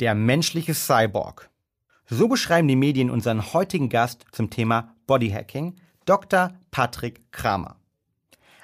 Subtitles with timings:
[0.00, 1.50] Der menschliche Cyborg.
[2.06, 5.74] So beschreiben die Medien unseren heutigen Gast zum Thema Bodyhacking,
[6.04, 6.52] Dr.
[6.70, 7.76] Patrick Kramer.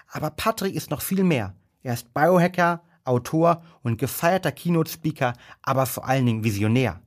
[0.06, 1.56] Aber Patrick ist noch viel mehr.
[1.82, 7.00] Er ist Biohacker, Autor und gefeierter Keynote-Speaker, aber vor allen Dingen Visionär.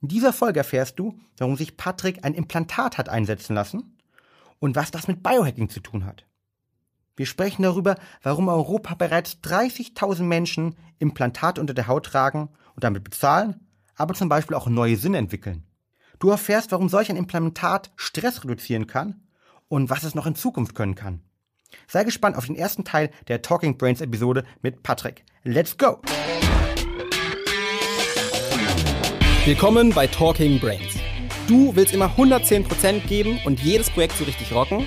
[0.00, 3.98] In dieser Folge erfährst du, warum sich Patrick ein Implantat hat einsetzen lassen
[4.58, 6.24] und was das mit Biohacking zu tun hat.
[7.16, 13.04] Wir sprechen darüber, warum Europa bereits 30.000 Menschen Implantate unter der Haut tragen und damit
[13.04, 13.66] bezahlen,
[13.96, 15.64] aber zum Beispiel auch neue Sinne entwickeln.
[16.18, 19.22] Du erfährst, warum solch ein Implantat Stress reduzieren kann
[19.68, 21.20] und was es noch in Zukunft können kann.
[21.88, 25.24] Sei gespannt auf den ersten Teil der Talking Brains Episode mit Patrick.
[25.42, 26.00] Let's go!
[29.44, 30.94] Willkommen bei Talking Brains.
[31.48, 34.86] Du willst immer 110% geben und jedes Projekt so richtig rocken?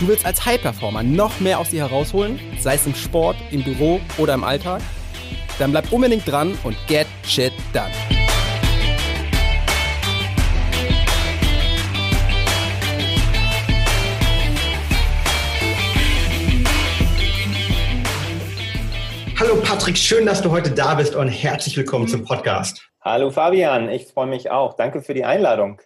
[0.00, 4.00] Du willst als High-Performer noch mehr aus dir herausholen, sei es im Sport, im Büro
[4.18, 4.82] oder im Alltag?
[5.58, 7.90] Dann bleib unbedingt dran und get shit done.
[19.38, 22.82] Hallo Patrick, schön, dass du heute da bist und herzlich willkommen zum Podcast.
[23.00, 24.74] Hallo Fabian, ich freue mich auch.
[24.76, 25.80] Danke für die Einladung.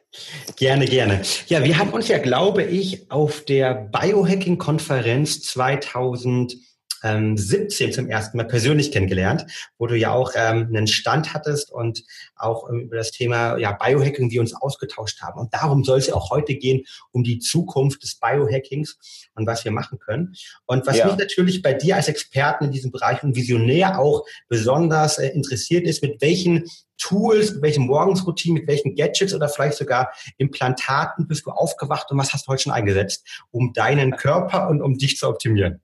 [0.56, 1.20] Gerne, gerne.
[1.46, 6.56] Ja, wir haben uns ja, glaube ich, auf der Biohacking-Konferenz 2000
[7.02, 9.46] 17 zum ersten Mal persönlich kennengelernt,
[9.78, 12.04] wo du ja auch ähm, einen Stand hattest und
[12.36, 15.40] auch ähm, über das Thema ja, Biohacking wir uns ausgetauscht haben.
[15.40, 18.98] Und darum soll es ja auch heute gehen, um die Zukunft des Biohackings
[19.34, 20.34] und was wir machen können.
[20.66, 21.06] Und was ja.
[21.06, 25.86] mich natürlich bei dir als Experten in diesem Bereich und Visionär auch besonders äh, interessiert
[25.86, 26.64] ist, mit welchen
[26.98, 32.18] Tools, mit welchen Morgensroutinen, mit welchen Gadgets oder vielleicht sogar Implantaten bist du aufgewacht und
[32.18, 35.80] was hast du heute schon eingesetzt, um deinen Körper und um dich zu optimieren?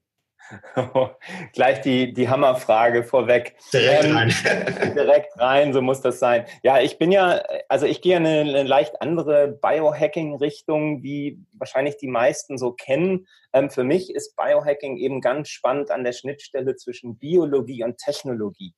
[1.53, 3.57] Gleich die, die Hammerfrage vorweg.
[3.73, 4.35] Direkt ähm, rein.
[4.95, 6.47] direkt rein, so muss das sein.
[6.63, 12.09] Ja, ich bin ja, also ich gehe eine, eine leicht andere Biohacking-Richtung, wie wahrscheinlich die
[12.09, 13.27] meisten so kennen.
[13.53, 18.75] Ähm, für mich ist Biohacking eben ganz spannend an der Schnittstelle zwischen Biologie und Technologie.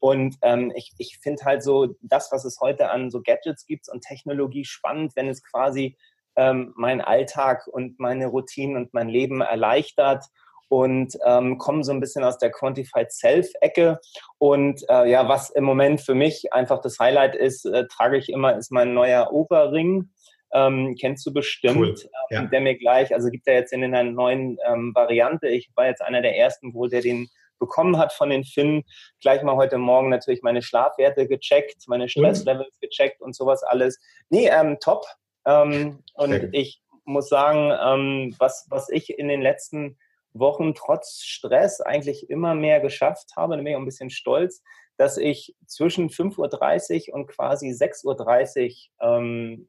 [0.00, 3.88] Und ähm, ich, ich finde halt so das, was es heute an so Gadgets gibt
[3.88, 5.96] und Technologie spannend, wenn es quasi
[6.34, 10.24] ähm, meinen Alltag und meine Routinen und mein Leben erleichtert
[10.72, 14.00] und ähm, komme so ein bisschen aus der Quantified Self-Ecke.
[14.38, 18.30] Und äh, ja, was im Moment für mich einfach das Highlight ist, äh, trage ich
[18.30, 20.08] immer, ist mein neuer Oberring.
[20.50, 22.10] Ähm, kennst du bestimmt, cool.
[22.30, 22.40] ja.
[22.40, 25.46] ähm, der mir gleich, also gibt er jetzt in einer neuen ähm, Variante.
[25.46, 27.28] Ich war jetzt einer der ersten wohl, der den
[27.58, 28.82] bekommen hat von den Finnen.
[29.20, 34.00] Gleich mal heute Morgen natürlich meine Schlafwerte gecheckt, meine Stresslevels gecheckt und sowas alles.
[34.30, 35.04] Nee, ähm, top.
[35.44, 39.98] Ähm, und ich muss sagen, ähm, was, was ich in den letzten
[40.34, 43.56] Wochen trotz Stress eigentlich immer mehr geschafft habe.
[43.56, 44.62] Da bin ich auch ein bisschen stolz,
[44.96, 49.68] dass ich zwischen 5.30 Uhr und quasi 6.30 Uhr ähm,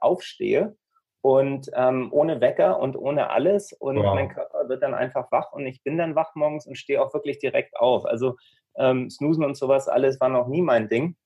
[0.00, 0.76] aufstehe
[1.22, 4.14] und ähm, ohne Wecker und ohne alles und wow.
[4.14, 7.14] mein Körper wird dann einfach wach und ich bin dann wach morgens und stehe auch
[7.14, 8.04] wirklich direkt auf.
[8.04, 8.36] Also
[8.76, 11.16] ähm, Snoosen und sowas alles war noch nie mein Ding.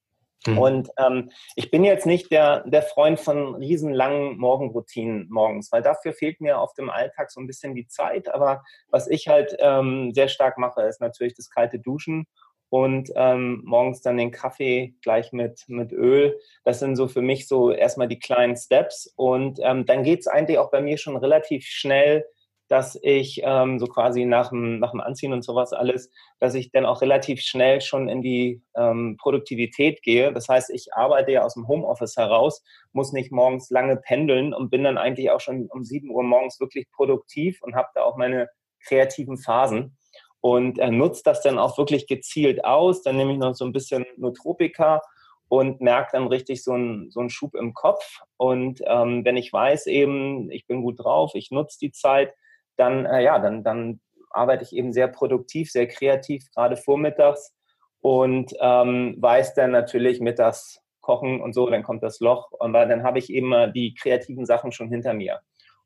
[0.46, 0.58] Mhm.
[0.58, 6.12] Und ähm, ich bin jetzt nicht der, der Freund von riesenlangen Morgenroutinen morgens, weil dafür
[6.12, 8.32] fehlt mir auf dem Alltag so ein bisschen die Zeit.
[8.32, 12.26] Aber was ich halt ähm, sehr stark mache, ist natürlich das kalte Duschen
[12.70, 16.38] und ähm, morgens dann den Kaffee gleich mit, mit Öl.
[16.64, 19.12] Das sind so für mich so erstmal die kleinen Steps.
[19.16, 22.24] Und ähm, dann geht's eigentlich auch bei mir schon relativ schnell
[22.68, 26.70] dass ich ähm, so quasi nach dem, nach dem Anziehen und sowas alles, dass ich
[26.70, 30.32] dann auch relativ schnell schon in die ähm, Produktivität gehe.
[30.32, 32.62] Das heißt, ich arbeite ja aus dem Homeoffice heraus,
[32.92, 36.60] muss nicht morgens lange pendeln und bin dann eigentlich auch schon um 7 Uhr morgens
[36.60, 38.48] wirklich produktiv und habe da auch meine
[38.86, 39.96] kreativen Phasen
[40.40, 43.02] und äh, nutze das dann auch wirklich gezielt aus.
[43.02, 45.02] Dann nehme ich noch so ein bisschen Notropika
[45.48, 48.20] und merke dann richtig so einen, so einen Schub im Kopf.
[48.36, 52.34] Und ähm, wenn ich weiß eben, ich bin gut drauf, ich nutze die Zeit,
[52.78, 54.00] dann, äh, ja, dann, dann
[54.30, 57.54] arbeite ich eben sehr produktiv, sehr kreativ, gerade vormittags
[58.00, 63.02] und ähm, weiß dann natürlich mittags kochen und so, dann kommt das Loch, aber dann
[63.02, 65.40] habe ich eben die kreativen Sachen schon hinter mir.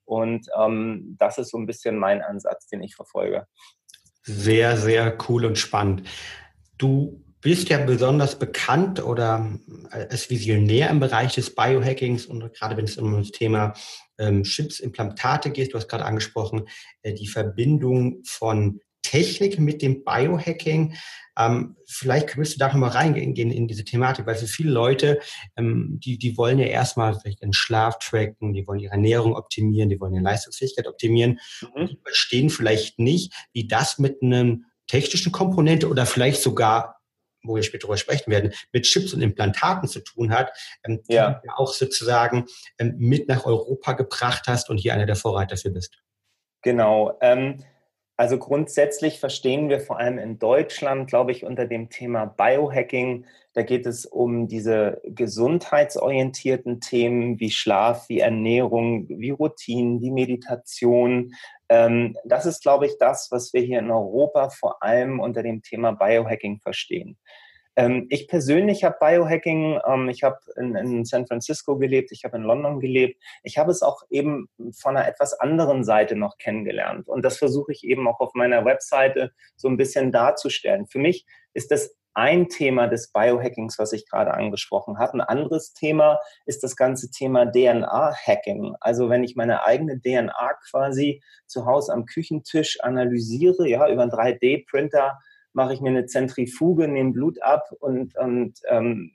[0.04, 3.46] Und ähm, das ist so ein bisschen mein Ansatz, den ich verfolge.
[4.24, 6.08] Sehr, sehr cool und spannend.
[6.76, 9.58] Du bist ja besonders bekannt oder
[9.90, 13.74] äh, als Visionär im Bereich des Biohackings und gerade wenn es um das Thema
[14.22, 16.68] ähm, Chips, Implantate geht, du hast gerade angesprochen,
[17.02, 20.94] äh, die Verbindung von Technik mit dem Biohacking.
[21.36, 25.18] Ähm, vielleicht willst du da nochmal reingehen in diese Thematik, weil für viele Leute,
[25.56, 29.88] ähm, die, die wollen ja erstmal vielleicht den Schlaf tracken, die wollen ihre Ernährung optimieren,
[29.88, 31.68] die wollen ihre Leistungsfähigkeit optimieren mhm.
[31.74, 37.01] und die verstehen vielleicht nicht, wie das mit einem technischen Komponente oder vielleicht sogar
[37.42, 40.52] wo wir später darüber sprechen werden, mit Chips und Implantaten zu tun hat,
[40.84, 41.40] ähm, ja.
[41.42, 42.46] die du auch sozusagen
[42.78, 46.02] ähm, mit nach Europa gebracht hast und hier einer der Vorreiter für bist.
[46.62, 47.18] Genau.
[47.20, 47.64] Ähm,
[48.16, 53.24] also grundsätzlich verstehen wir vor allem in Deutschland, glaube ich, unter dem Thema Biohacking,
[53.54, 61.34] da geht es um diese gesundheitsorientierten Themen wie Schlaf, wie Ernährung, wie Routinen, wie Meditation.
[61.68, 65.62] Ähm, das ist, glaube ich, das, was wir hier in Europa vor allem unter dem
[65.62, 67.18] Thema Biohacking verstehen.
[67.76, 72.36] Ähm, ich persönlich habe Biohacking, ähm, ich habe in, in, San Francisco gelebt, ich habe
[72.36, 73.20] in London gelebt.
[73.42, 77.08] Ich habe es auch eben von einer etwas anderen Seite noch kennengelernt.
[77.08, 80.86] Und das versuche ich eben auch auf meiner Webseite so ein bisschen darzustellen.
[80.86, 85.14] Für mich ist das ein Thema des Biohackings, was ich gerade angesprochen habe.
[85.14, 88.76] Ein anderes Thema ist das ganze Thema DNA-Hacking.
[88.80, 94.10] Also wenn ich meine eigene DNA quasi zu Hause am Küchentisch analysiere, ja, über einen
[94.10, 95.18] 3D-Printer
[95.52, 99.12] mache ich mir eine Zentrifuge, nehme Blut ab und, und ähm,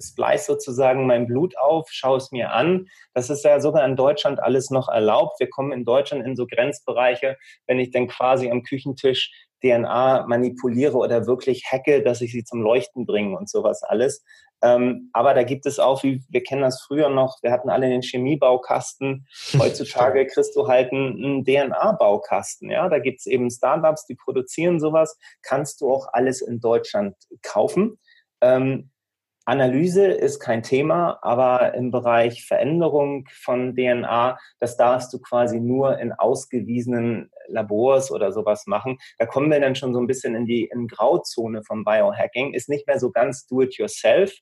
[0.00, 2.88] splice sozusagen mein Blut auf, schaue es mir an.
[3.14, 5.40] Das ist ja sogar in Deutschland alles noch erlaubt.
[5.40, 7.36] Wir kommen in Deutschland in so Grenzbereiche,
[7.66, 9.32] wenn ich dann quasi am Küchentisch
[9.62, 14.24] DNA manipuliere oder wirklich hacke, dass ich sie zum Leuchten bringe und sowas alles.
[14.62, 17.88] Ähm, aber da gibt es auch, wie wir kennen das früher noch, wir hatten alle
[17.88, 19.26] den Chemiebaukasten.
[19.58, 22.70] Heutzutage kriegst du halt einen, einen DNA-Baukasten.
[22.70, 25.16] Ja, da gibt es eben Startups, die produzieren sowas.
[25.42, 27.98] Kannst du auch alles in Deutschland kaufen.
[28.42, 28.90] Ähm,
[29.46, 35.98] Analyse ist kein Thema, aber im Bereich Veränderung von DNA, das darfst du quasi nur
[35.98, 38.98] in ausgewiesenen Labors oder sowas machen.
[39.18, 42.54] Da kommen wir dann schon so ein bisschen in die in Grauzone vom Biohacking.
[42.54, 44.32] Ist nicht mehr so ganz do-it-yourself,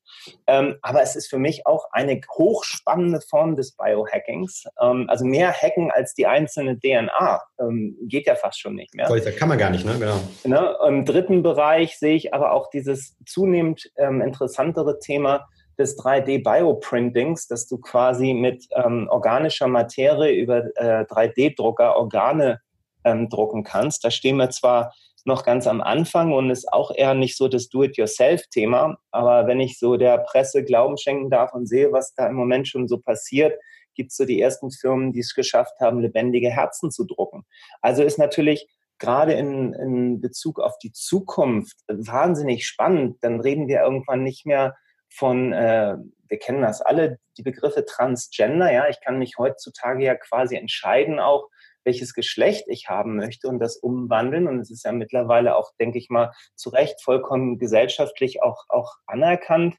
[0.46, 4.64] ähm, aber es ist für mich auch eine hochspannende Form des Biohackings.
[4.80, 9.08] Ähm, also mehr hacken als die einzelne DNA ähm, geht ja fast schon nicht mehr.
[9.08, 9.96] Das kann man gar nicht, ne?
[9.98, 10.60] Genau.
[10.60, 10.76] Ne?
[10.86, 15.46] Im dritten Bereich sehe ich aber auch dieses zunehmend ähm, interessantere Thema,
[15.78, 22.60] des 3D-Bioprintings, dass du quasi mit ähm, organischer Materie über äh, 3D-Drucker Organe
[23.04, 24.04] ähm, drucken kannst.
[24.04, 24.92] Da stehen wir zwar
[25.24, 28.98] noch ganz am Anfang und ist auch eher nicht so das Do-it-yourself-Thema.
[29.10, 32.66] Aber wenn ich so der Presse Glauben schenken darf und sehe, was da im Moment
[32.66, 33.54] schon so passiert,
[33.94, 37.44] gibt es so die ersten Firmen, die es geschafft haben, lebendige Herzen zu drucken.
[37.82, 38.68] Also ist natürlich
[38.98, 43.18] gerade in, in Bezug auf die Zukunft wahnsinnig spannend.
[43.20, 44.76] Dann reden wir irgendwann nicht mehr
[45.08, 45.96] von, äh,
[46.28, 48.72] wir kennen das alle, die Begriffe Transgender.
[48.72, 51.48] Ja, ich kann mich heutzutage ja quasi entscheiden auch,
[51.84, 54.46] welches Geschlecht ich haben möchte und das umwandeln.
[54.46, 58.94] Und es ist ja mittlerweile auch, denke ich mal, zu Recht vollkommen gesellschaftlich auch, auch
[59.06, 59.76] anerkannt.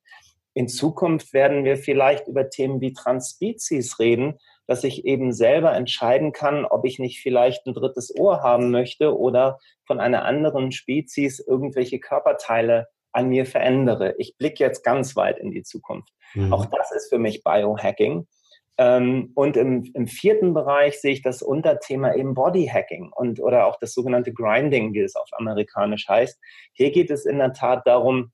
[0.54, 6.32] In Zukunft werden wir vielleicht über Themen wie Transspezies reden, dass ich eben selber entscheiden
[6.32, 11.40] kann, ob ich nicht vielleicht ein drittes Ohr haben möchte oder von einer anderen Spezies
[11.40, 14.16] irgendwelche Körperteile an mir verändere.
[14.18, 16.10] Ich blicke jetzt ganz weit in die Zukunft.
[16.34, 16.54] Mhm.
[16.54, 18.28] Auch das ist für mich Biohacking.
[18.80, 23.78] Ähm, und im, im, vierten Bereich sehe ich das Unterthema eben Bodyhacking und oder auch
[23.78, 26.40] das sogenannte Grinding, wie es auf amerikanisch heißt.
[26.72, 28.32] Hier geht es in der Tat darum,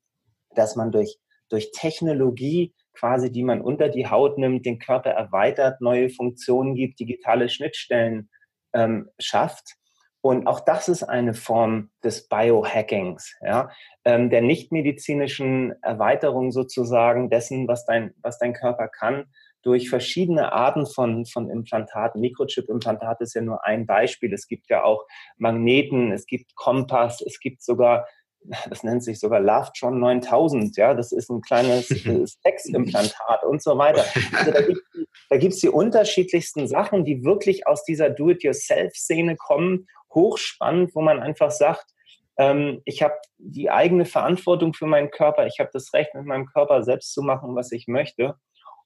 [0.54, 1.18] dass man durch,
[1.50, 7.00] durch Technologie quasi, die man unter die Haut nimmt, den Körper erweitert, neue Funktionen gibt,
[7.00, 8.30] digitale Schnittstellen
[8.74, 9.78] ähm, schafft.
[10.22, 13.72] Und auch das ist eine Form des Biohackings, ja,
[14.06, 19.26] ähm, der nichtmedizinischen Erweiterung sozusagen dessen, was dein, was dein Körper kann,
[19.66, 22.22] durch verschiedene Arten von, von Implantaten.
[22.22, 24.32] Mikrochip-Implantat ist ja nur ein Beispiel.
[24.32, 25.04] Es gibt ja auch
[25.38, 28.06] Magneten, es gibt Kompass, es gibt sogar
[28.70, 31.88] das nennt sich sogar Lovetron 9000, ja, das ist ein kleines
[32.44, 34.06] Seximplantat und so weiter.
[34.34, 41.02] Also da gibt es die unterschiedlichsten Sachen, die wirklich aus dieser Do-it-yourself-Szene kommen, hochspannend, wo
[41.02, 41.86] man einfach sagt,
[42.38, 46.46] ähm, ich habe die eigene Verantwortung für meinen Körper, ich habe das Recht, mit meinem
[46.46, 48.36] Körper selbst zu machen, was ich möchte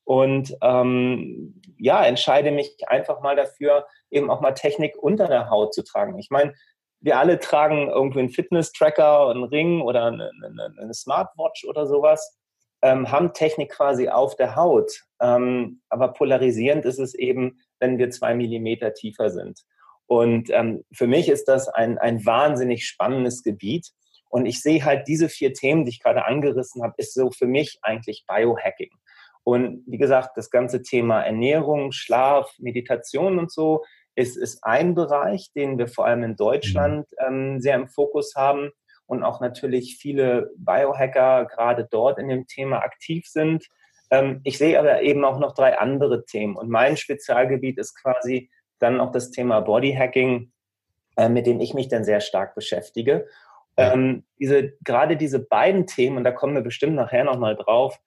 [0.09, 5.71] und ähm, ja, entscheide mich einfach mal dafür, eben auch mal Technik unter der Haut
[5.71, 6.17] zu tragen.
[6.17, 6.55] Ich meine,
[6.99, 12.39] wir alle tragen irgendwie einen Fitness-Tracker, einen Ring oder eine, eine, eine Smartwatch oder sowas,
[12.81, 14.91] ähm, haben Technik quasi auf der Haut.
[15.21, 19.61] Ähm, aber polarisierend ist es eben, wenn wir zwei Millimeter tiefer sind.
[20.07, 23.91] Und ähm, für mich ist das ein, ein wahnsinnig spannendes Gebiet.
[24.27, 27.45] Und ich sehe halt diese vier Themen, die ich gerade angerissen habe, ist so für
[27.45, 28.89] mich eigentlich Biohacking.
[29.43, 33.83] Und wie gesagt, das ganze Thema Ernährung, Schlaf, Meditation und so
[34.15, 37.53] ist, ist ein Bereich, den wir vor allem in Deutschland mhm.
[37.53, 38.71] ähm, sehr im Fokus haben
[39.05, 43.65] und auch natürlich viele Biohacker gerade dort in dem Thema aktiv sind.
[44.11, 48.49] Ähm, ich sehe aber eben auch noch drei andere Themen und mein Spezialgebiet ist quasi
[48.79, 50.51] dann auch das Thema Bodyhacking,
[51.17, 53.27] äh, mit dem ich mich dann sehr stark beschäftige.
[53.77, 57.97] Ähm, diese, gerade diese beiden Themen, und da kommen wir bestimmt nachher nochmal drauf,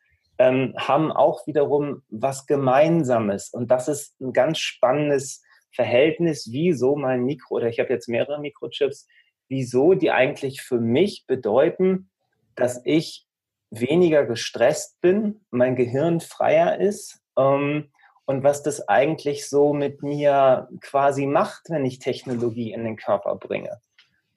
[0.42, 3.50] ähm, haben auch wiederum was Gemeinsames.
[3.50, 8.40] Und das ist ein ganz spannendes Verhältnis, wieso mein Mikro, oder ich habe jetzt mehrere
[8.40, 9.06] Mikrochips,
[9.48, 12.10] wieso die eigentlich für mich bedeuten,
[12.56, 13.24] dass ich
[13.70, 17.92] weniger gestresst bin, mein Gehirn freier ist ähm,
[18.26, 23.36] und was das eigentlich so mit mir quasi macht, wenn ich Technologie in den Körper
[23.36, 23.80] bringe.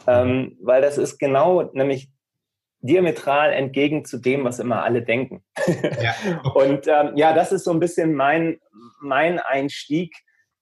[0.05, 2.09] Ähm, weil das ist genau nämlich
[2.85, 5.43] diametral entgegen zu dem, was immer alle denken.
[6.01, 6.13] Ja.
[6.53, 8.59] und ähm, ja, das ist so ein bisschen mein,
[9.01, 10.15] mein Einstieg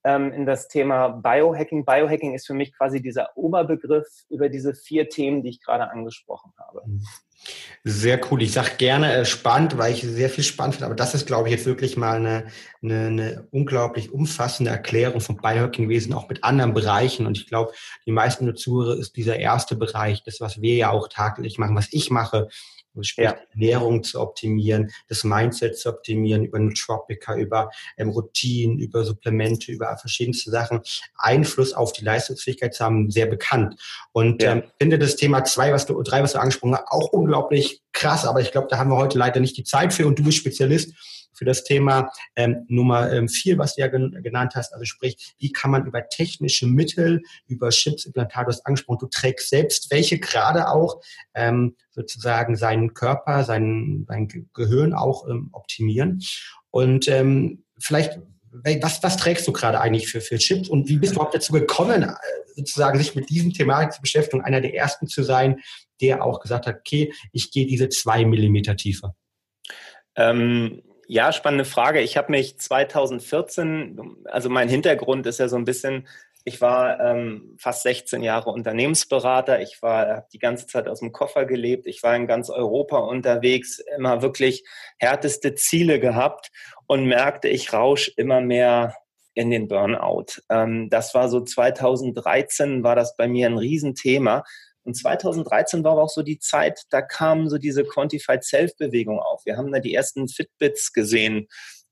[0.04, 1.86] ähm, in das Thema Biohacking.
[1.86, 6.54] Biohacking ist für mich quasi dieser Oberbegriff über diese vier Themen, die ich gerade angesprochen
[6.58, 6.84] habe.
[7.86, 8.42] Sehr cool.
[8.42, 11.50] Ich sage gerne äh, spannend, weil ich sehr viel spannend finde, aber das ist, glaube
[11.50, 12.46] ich, jetzt wirklich mal eine,
[12.82, 17.26] eine, eine unglaublich umfassende Erklärung vom Biohacking-Wesen auch mit anderen Bereichen.
[17.26, 17.74] Und ich glaube,
[18.06, 21.90] die meisten Zuhörer ist dieser erste Bereich, das, was wir ja auch tagtäglich machen, was
[21.92, 22.48] ich mache,
[23.02, 23.36] sprich ja.
[23.52, 29.96] Ernährung zu optimieren, das Mindset zu optimieren, über Nootropica, über ähm, Routinen, über Supplemente, über
[29.98, 30.82] verschiedenste Sachen
[31.16, 33.82] Einfluss auf die Leistungsfähigkeit zu haben, sehr bekannt.
[34.12, 34.54] Und ja.
[34.54, 38.26] ähm, finde das Thema zwei, was du, drei, was du angesprochen hast, auch unglaublich krass,
[38.26, 40.38] aber ich glaube, da haben wir heute leider nicht die Zeit für und du bist
[40.38, 40.94] Spezialist
[41.34, 44.74] für das Thema ähm, Nummer ähm, vier, was du ja gen genannt hast.
[44.74, 49.92] Also sprich, wie kann man über technische Mittel, über Chips, hast angesprochen, du trägst selbst
[49.92, 51.02] welche gerade auch
[51.34, 56.22] ähm, sozusagen seinen Körper, sein, sein Gehirn auch ähm, optimieren.
[56.72, 58.20] Und ähm, vielleicht
[58.54, 61.54] was, was trägst du gerade eigentlich für, für Chips und wie bist du überhaupt dazu
[61.54, 62.14] gekommen, äh,
[62.56, 65.60] sozusagen sich mit diesem Thematik zu beschäftigen, einer der ersten zu sein,
[66.02, 69.16] der auch gesagt hat, okay, ich gehe diese zwei Millimeter tiefer?
[70.16, 72.02] Ähm, ja, spannende Frage.
[72.02, 76.08] Ich habe mich 2014, also mein Hintergrund ist ja so ein bisschen,
[76.46, 79.62] ich war ähm, fast 16 Jahre Unternehmensberater.
[79.62, 81.88] Ich war habe die ganze Zeit aus dem Koffer gelebt.
[81.88, 84.66] Ich war in ganz Europa unterwegs, immer wirklich
[84.98, 86.52] härteste Ziele gehabt
[86.86, 88.96] und merkte, ich rausch immer mehr
[89.34, 90.42] in den Burnout.
[90.50, 94.44] Ähm, das war so 2013 war das bei mir ein Riesenthema.
[94.84, 99.46] Und 2013 war aber auch so die Zeit, da kam so diese Quantified Self-Bewegung auf.
[99.46, 101.48] Wir haben da die ersten Fitbits gesehen.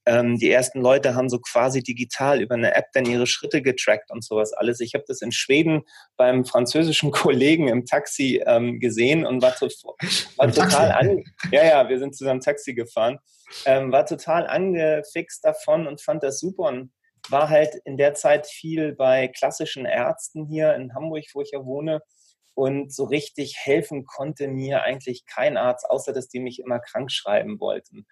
[0.05, 4.09] Ähm, die ersten Leute haben so quasi digital über eine App dann ihre Schritte getrackt
[4.09, 4.79] und sowas alles.
[4.79, 5.83] Ich habe das in Schweden
[6.17, 9.67] beim französischen Kollegen im Taxi ähm, gesehen und war, to
[10.37, 11.23] war total an.
[11.51, 13.19] Ja, ja, wir sind zusammen Taxi gefahren.
[13.65, 16.91] Ähm, war total angefixt davon und fand das super und
[17.29, 21.63] war halt in der Zeit viel bei klassischen Ärzten hier in Hamburg, wo ich ja
[21.63, 22.01] wohne
[22.53, 27.11] und so richtig helfen konnte mir eigentlich kein Arzt, außer dass die mich immer krank
[27.11, 28.05] schreiben wollten.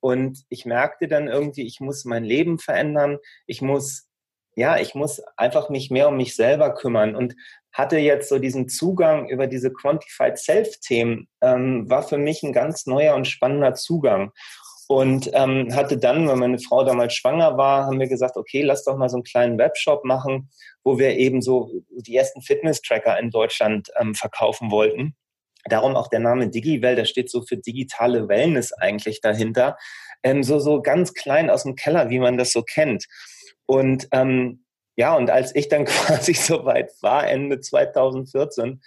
[0.00, 3.18] Und ich merkte dann irgendwie, ich muss mein Leben verändern.
[3.46, 4.08] Ich muss,
[4.56, 7.36] ja, ich muss einfach mich mehr um mich selber kümmern und
[7.72, 12.86] hatte jetzt so diesen Zugang über diese Quantified Self-Themen, ähm, war für mich ein ganz
[12.86, 14.32] neuer und spannender Zugang.
[14.92, 18.84] Und ähm, hatte dann, weil meine Frau damals schwanger war, haben wir gesagt, okay, lass
[18.84, 20.50] doch mal so einen kleinen Webshop machen,
[20.84, 25.16] wo wir eben so die ersten Fitness-Tracker in Deutschland ähm, verkaufen wollten.
[25.64, 29.78] Darum auch der Name DigiWell, der steht so für digitale Wellness eigentlich dahinter.
[30.22, 33.06] Ähm, so, so ganz klein aus dem Keller, wie man das so kennt.
[33.64, 38.82] Und ähm, ja, und als ich dann quasi so weit war, Ende 2014,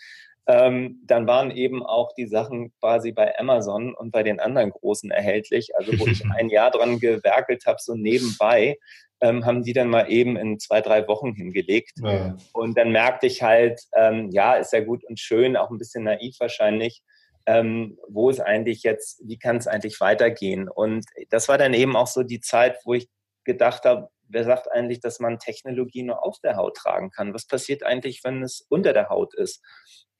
[0.47, 5.09] ähm, dann waren eben auch die Sachen quasi bei Amazon und bei den anderen Großen
[5.11, 5.75] erhältlich.
[5.75, 8.77] Also wo ich ein Jahr dran gewerkelt habe, so nebenbei,
[9.21, 11.93] ähm, haben die dann mal eben in zwei, drei Wochen hingelegt.
[12.01, 12.35] Ja.
[12.53, 16.03] Und dann merkte ich halt, ähm, ja, ist ja gut und schön, auch ein bisschen
[16.03, 17.01] naiv wahrscheinlich,
[17.47, 20.67] ähm, wo ist eigentlich jetzt, wie kann es eigentlich weitergehen?
[20.67, 23.07] Und das war dann eben auch so die Zeit, wo ich
[23.45, 27.33] gedacht habe, wer sagt eigentlich, dass man Technologie nur auf der Haut tragen kann?
[27.33, 29.61] Was passiert eigentlich, wenn es unter der Haut ist?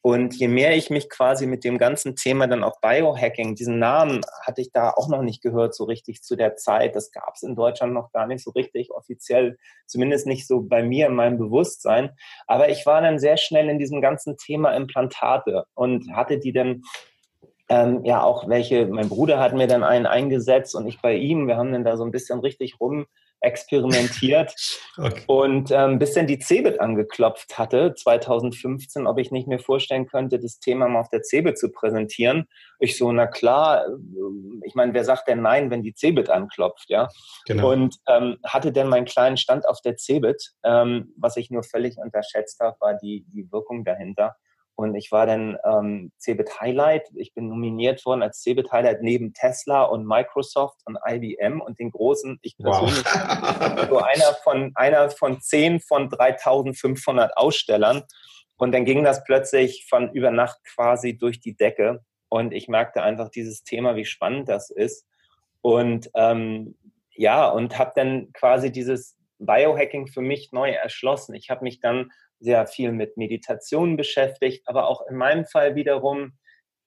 [0.06, 4.22] Und je mehr ich mich quasi mit dem ganzen Thema dann auch Biohacking, diesen Namen
[4.44, 6.96] hatte ich da auch noch nicht gehört so richtig zu der Zeit.
[6.96, 9.58] Das gab es in Deutschland noch gar nicht so richtig offiziell,
[9.88, 12.12] zumindest nicht so bei mir in meinem Bewusstsein.
[12.46, 16.84] Aber ich war dann sehr schnell in diesem ganzen Thema Implantate und hatte die dann
[17.70, 21.48] ähm, ja auch welche, mein Bruder hat mir dann einen eingesetzt und ich bei ihm,
[21.48, 23.08] wir haben dann da so ein bisschen richtig rum
[23.46, 24.54] experimentiert
[24.98, 25.24] okay.
[25.28, 30.40] und ähm, bis dann die CeBIT angeklopft hatte, 2015, ob ich nicht mir vorstellen könnte,
[30.40, 32.48] das Thema mal auf der CeBIT zu präsentieren.
[32.80, 33.90] Ich so, na klar, äh,
[34.66, 37.08] ich meine, wer sagt denn nein, wenn die CeBIT anklopft, ja?
[37.46, 37.72] Genau.
[37.72, 41.98] Und ähm, hatte dann meinen kleinen Stand auf der CeBIT, ähm, was ich nur völlig
[41.98, 44.36] unterschätzt habe, war die, die Wirkung dahinter.
[44.76, 47.10] Und ich war dann ähm, Cebit Highlight.
[47.16, 51.92] Ich bin nominiert worden als Cebit Highlight neben Tesla und Microsoft und IBM und den
[51.92, 53.88] großen, ich persönlich, wow.
[53.90, 58.04] so einer von, einer von zehn von 3500 Ausstellern.
[58.58, 62.02] Und dann ging das plötzlich von über Nacht quasi durch die Decke.
[62.28, 65.08] Und ich merkte einfach dieses Thema, wie spannend das ist.
[65.62, 66.76] Und ähm,
[67.16, 71.34] ja, und habe dann quasi dieses Biohacking für mich neu erschlossen.
[71.34, 72.12] Ich habe mich dann
[72.46, 76.32] sehr viel mit Meditation beschäftigt, aber auch in meinem Fall wiederum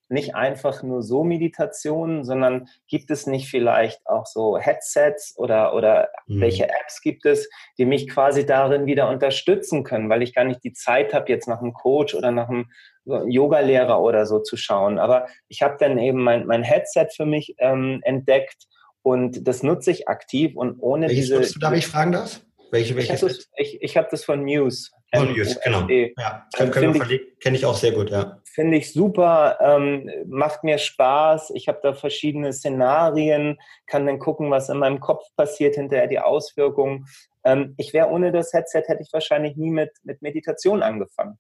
[0.08, 6.08] nicht einfach nur so Meditationen, sondern gibt es nicht vielleicht auch so Headsets oder, oder
[6.26, 6.40] mhm.
[6.40, 10.64] welche Apps gibt es, die mich quasi darin wieder unterstützen können, weil ich gar nicht
[10.64, 12.70] die Zeit habe, jetzt nach einem Coach oder nach einem
[13.04, 14.98] Yoga-Lehrer oder so zu schauen.
[14.98, 18.64] Aber ich habe dann eben mein, mein Headset für mich ähm, entdeckt
[19.02, 21.54] und das nutze ich aktiv und ohne Welches diese.
[21.54, 22.40] Du, darf ich fragen darf?
[22.70, 24.90] Welche, welche ich habe das, ich, ich hab das von Muse.
[25.14, 25.88] Von Muse, genau.
[25.88, 27.24] Ja, können, können wir verlegen.
[27.40, 28.40] Kenne ich auch sehr gut, ja.
[28.44, 31.50] Finde ich super, ähm, macht mir Spaß.
[31.54, 36.18] Ich habe da verschiedene Szenarien, kann dann gucken, was in meinem Kopf passiert, hinterher die
[36.18, 37.06] Auswirkungen.
[37.44, 41.38] Ähm, ich wäre ohne das Headset, hätte ich wahrscheinlich nie mit, mit Meditation angefangen.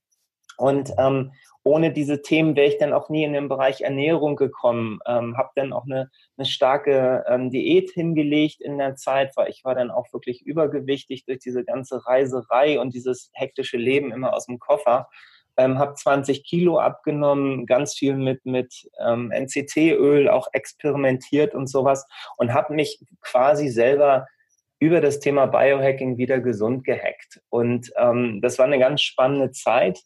[0.56, 1.32] Und ähm,
[1.64, 5.00] ohne diese Themen wäre ich dann auch nie in den Bereich Ernährung gekommen.
[5.06, 9.64] Ähm, habe dann auch eine, eine starke ähm, Diät hingelegt in der Zeit, weil ich
[9.64, 14.46] war dann auch wirklich übergewichtig durch diese ganze Reiserei und dieses hektische Leben immer aus
[14.46, 15.08] dem Koffer.
[15.56, 22.06] Ähm, habe 20 Kilo abgenommen, ganz viel mit, mit ähm, NCT-Öl auch experimentiert und sowas
[22.36, 24.26] und habe mich quasi selber
[24.78, 27.40] über das Thema Biohacking wieder gesund gehackt.
[27.50, 30.00] Und ähm, das war eine ganz spannende Zeit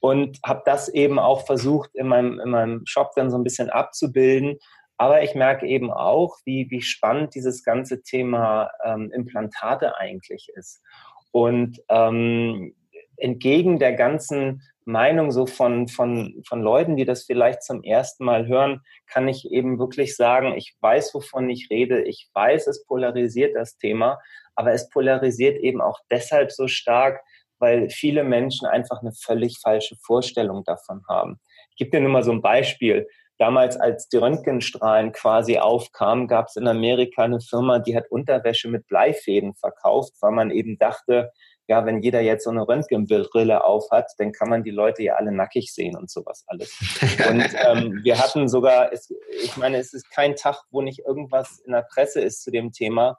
[0.00, 3.70] und habe das eben auch versucht in meinem, in meinem Shop dann so ein bisschen
[3.70, 4.58] abzubilden.
[4.96, 10.82] Aber ich merke eben auch, wie, wie spannend dieses ganze Thema ähm, Implantate eigentlich ist.
[11.30, 12.74] Und ähm,
[13.16, 18.46] entgegen der ganzen Meinung so von, von, von Leuten, die das vielleicht zum ersten Mal
[18.46, 22.02] hören, kann ich eben wirklich sagen, ich weiß, wovon ich rede.
[22.02, 24.18] Ich weiß, es polarisiert das Thema,
[24.54, 27.20] aber es polarisiert eben auch deshalb so stark,
[27.58, 31.40] weil viele Menschen einfach eine völlig falsche Vorstellung davon haben.
[31.70, 33.06] Ich gebe dir nur mal so ein Beispiel.
[33.38, 38.68] Damals, als die Röntgenstrahlen quasi aufkamen, gab es in Amerika eine Firma, die hat Unterwäsche
[38.68, 41.30] mit Bleifäden verkauft, weil man eben dachte,
[41.68, 45.30] ja, wenn jeder jetzt so eine Röntgenbrille aufhat, dann kann man die Leute ja alle
[45.30, 46.74] nackig sehen und sowas alles.
[47.28, 51.60] Und ähm, wir hatten sogar, es, ich meine, es ist kein Tag, wo nicht irgendwas
[51.66, 53.18] in der Presse ist zu dem Thema.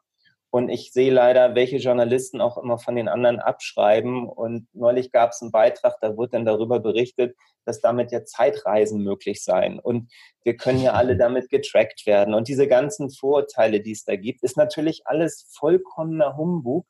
[0.52, 4.28] Und ich sehe leider, welche Journalisten auch immer von den anderen abschreiben.
[4.28, 7.36] Und neulich gab es einen Beitrag, da wurde dann darüber berichtet,
[7.66, 9.80] dass damit ja Zeitreisen möglich seien.
[9.80, 10.12] Und
[10.44, 12.34] wir können ja alle damit getrackt werden.
[12.34, 16.88] Und diese ganzen Vorurteile, die es da gibt, ist natürlich alles vollkommener Humbug.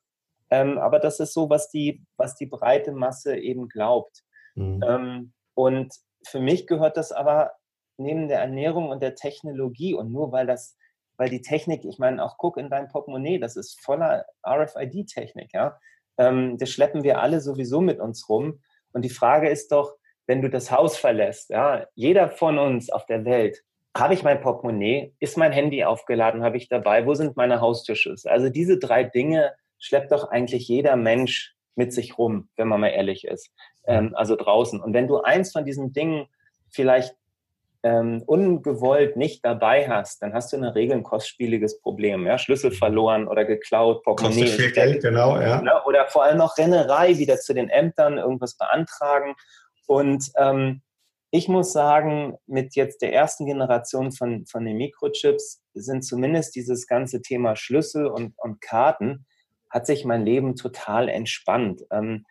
[0.50, 4.24] Ähm, aber das ist so, was die, was die breite Masse eben glaubt.
[4.56, 4.84] Mhm.
[4.88, 5.94] Ähm, und
[6.26, 7.52] für mich gehört das aber
[7.98, 10.78] neben der Ernährung und der Technologie und nur weil das
[11.20, 15.78] weil die Technik, ich meine, auch guck in dein Portemonnaie, das ist voller RFID-Technik, ja.
[16.18, 18.62] Ähm, das schleppen wir alle sowieso mit uns rum.
[18.94, 19.96] Und die Frage ist doch,
[20.28, 23.64] wenn du das Haus verlässt, ja, jeder von uns auf der Welt,
[23.98, 28.32] habe ich mein Portemonnaie, ist mein Handy aufgeladen, habe ich dabei, wo sind meine Haustürschlüssel?
[28.32, 32.90] Also diese drei Dinge schleppt doch eigentlich jeder Mensch mit sich rum, wenn man mal
[32.90, 33.52] ehrlich ist.
[33.86, 34.80] Ähm, also draußen.
[34.80, 36.28] Und wenn du eins von diesen Dingen
[36.70, 37.16] vielleicht
[37.84, 42.28] ähm, ungewollt nicht dabei hast, dann hast du in der Regel ein kostspieliges Problem.
[42.28, 42.38] Ja?
[42.38, 44.42] Schlüssel verloren oder geklaut, Portemonnaie.
[44.42, 45.62] Kostet viel Geld, genau, ja.
[45.62, 45.72] Ne?
[45.86, 49.36] Oder vor allem noch Rennerei, wieder zu den Ämtern, irgendwas beantragen.
[49.88, 50.82] Und ähm,
[51.32, 56.88] ich muss sagen, mit jetzt der ersten Generation von, von den Mikrochips sind zumindest dieses
[56.88, 59.26] ganze Thema Schlüssel und, und Karten,
[59.70, 61.84] hat sich mein Leben total entspannt.
[61.92, 62.26] Ähm,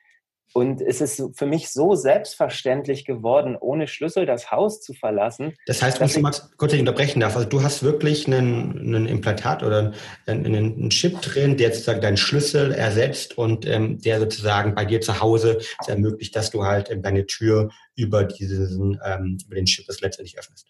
[0.54, 5.54] und es ist für mich so selbstverständlich geworden, ohne Schlüssel das Haus zu verlassen.
[5.66, 9.62] Das heißt, wenn ich mal kurz unterbrechen darf, also du hast wirklich einen, einen Implantat
[9.62, 9.92] oder
[10.26, 15.00] einen, einen, Chip drin, der sozusagen deinen Schlüssel ersetzt und ähm, der sozusagen bei dir
[15.00, 19.66] zu Hause es ermöglicht, dass du halt ähm, deine Tür über diesen, ähm, über den
[19.66, 20.66] Chip das letztendlich öffnest.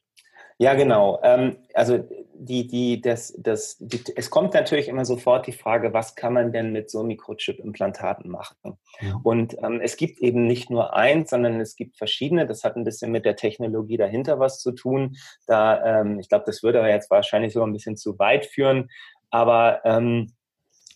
[0.58, 1.20] Ja, genau.
[1.22, 6.14] Ähm, also die, die, das, das, die, es kommt natürlich immer sofort die Frage, was
[6.14, 8.78] kann man denn mit so Mikrochip-Implantaten machen?
[9.00, 9.20] Ja.
[9.22, 12.46] Und ähm, es gibt eben nicht nur eins, sondern es gibt verschiedene.
[12.46, 15.16] Das hat ein bisschen mit der Technologie dahinter was zu tun.
[15.46, 18.88] Da, ähm, ich glaube, das würde aber jetzt wahrscheinlich so ein bisschen zu weit führen.
[19.30, 20.32] Aber ähm,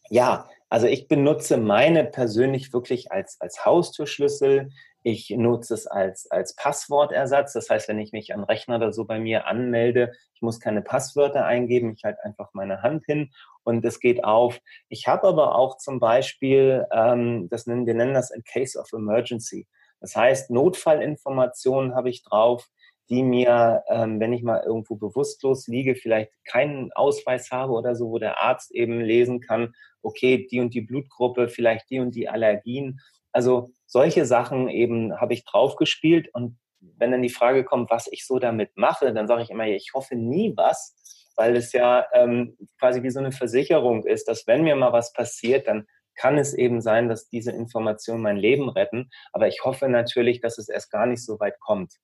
[0.09, 4.71] ja, also ich benutze meine persönlich wirklich als, als Haustürschlüssel.
[5.03, 7.53] Ich nutze es als, als Passwortersatz.
[7.53, 10.83] Das heißt, wenn ich mich am Rechner oder so bei mir anmelde, ich muss keine
[10.83, 13.31] Passwörter eingeben, ich halte einfach meine Hand hin
[13.65, 14.61] und es geht auf.
[14.89, 18.93] Ich habe aber auch zum Beispiel, ähm, das nennen, wir nennen das in Case of
[18.93, 19.67] Emergency.
[20.01, 22.69] Das heißt, Notfallinformationen habe ich drauf,
[23.09, 28.11] die mir, ähm, wenn ich mal irgendwo bewusstlos liege, vielleicht keinen Ausweis habe oder so,
[28.11, 32.29] wo der Arzt eben lesen kann, okay, die und die Blutgruppe, vielleicht die und die
[32.29, 33.01] Allergien.
[33.33, 38.27] Also solche Sachen eben habe ich draufgespielt und wenn dann die Frage kommt, was ich
[38.27, 40.97] so damit mache, dann sage ich immer, ich hoffe nie was,
[41.37, 45.13] weil es ja ähm, quasi wie so eine Versicherung ist, dass wenn mir mal was
[45.13, 49.11] passiert, dann kann es eben sein, dass diese Informationen mein Leben retten.
[49.33, 51.95] Aber ich hoffe natürlich, dass es erst gar nicht so weit kommt.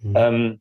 [0.00, 0.14] Mhm.
[0.16, 0.60] Ähm,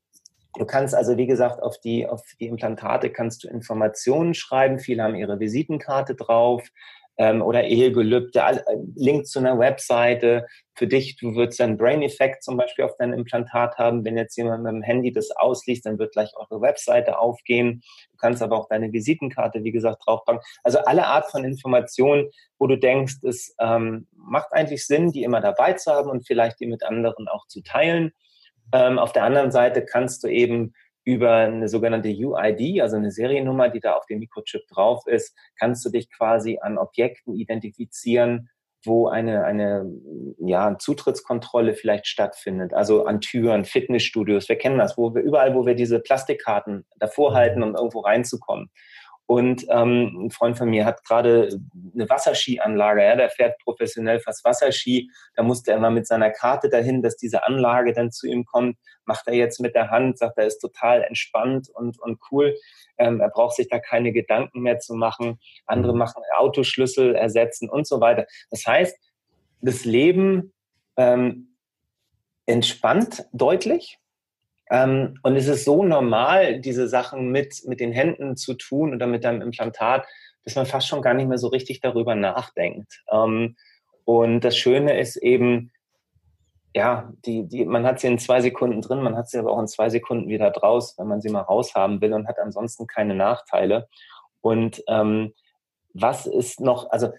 [0.56, 4.78] du kannst also, wie gesagt, auf die, auf die Implantate kannst du Informationen schreiben.
[4.78, 6.70] Viele haben ihre Visitenkarte drauf
[7.18, 8.60] ähm, oder Ehegelübde, äh,
[8.96, 10.46] Link zu einer Webseite.
[10.74, 14.04] Für dich, du würdest einen Brain Effect zum Beispiel auf dein Implantat haben.
[14.04, 17.82] Wenn jetzt jemand mit dem Handy das ausliest, dann wird gleich eure Webseite aufgehen.
[18.12, 20.42] Du kannst aber auch deine Visitenkarte, wie gesagt, draufpacken.
[20.64, 25.40] Also alle Art von Informationen, wo du denkst, es ähm, macht eigentlich Sinn, die immer
[25.40, 28.12] dabei zu haben und vielleicht die mit anderen auch zu teilen.
[28.74, 30.74] Ähm, auf der anderen Seite kannst du eben
[31.06, 35.86] über eine sogenannte UID, also eine Seriennummer, die da auf dem Mikrochip drauf ist, kannst
[35.86, 38.50] du dich quasi an Objekten identifizieren,
[38.84, 39.86] wo eine, eine
[40.40, 42.74] ja, Zutrittskontrolle vielleicht stattfindet.
[42.74, 47.32] Also an Türen, Fitnessstudios, wir kennen das, wo wir überall, wo wir diese Plastikkarten davor
[47.32, 47.36] mhm.
[47.36, 48.70] halten, um irgendwo reinzukommen.
[49.28, 51.60] Und ähm, ein Freund von mir hat gerade
[51.94, 55.10] eine Wasserskianlage, ja, der fährt professionell fast Wasserski.
[55.36, 58.78] Da musste er mal mit seiner Karte dahin, dass diese Anlage dann zu ihm kommt.
[59.06, 62.56] Macht er jetzt mit der Hand, sagt er, ist total entspannt und, und cool.
[62.98, 65.40] Ähm, er braucht sich da keine Gedanken mehr zu machen.
[65.66, 66.00] Andere mhm.
[66.00, 68.28] machen Autoschlüssel ersetzen und so weiter.
[68.52, 68.96] Das heißt,
[69.62, 70.54] das Leben
[70.98, 71.56] ähm,
[72.46, 73.98] entspannt deutlich
[74.70, 79.08] ähm, und es ist so normal, diese Sachen mit, mit den Händen zu tun oder
[79.08, 80.06] mit deinem Implantat,
[80.44, 83.04] dass man fast schon gar nicht mehr so richtig darüber nachdenkt.
[83.12, 83.56] Ähm,
[84.06, 85.72] und das Schöne ist eben,
[86.76, 89.60] ja, die, die, man hat sie in zwei Sekunden drin, man hat sie aber auch
[89.60, 93.16] in zwei Sekunden wieder draus, wenn man sie mal raushaben will und hat ansonsten keine
[93.16, 93.88] Nachteile.
[94.42, 95.34] Und ähm,
[95.94, 97.12] was ist noch, also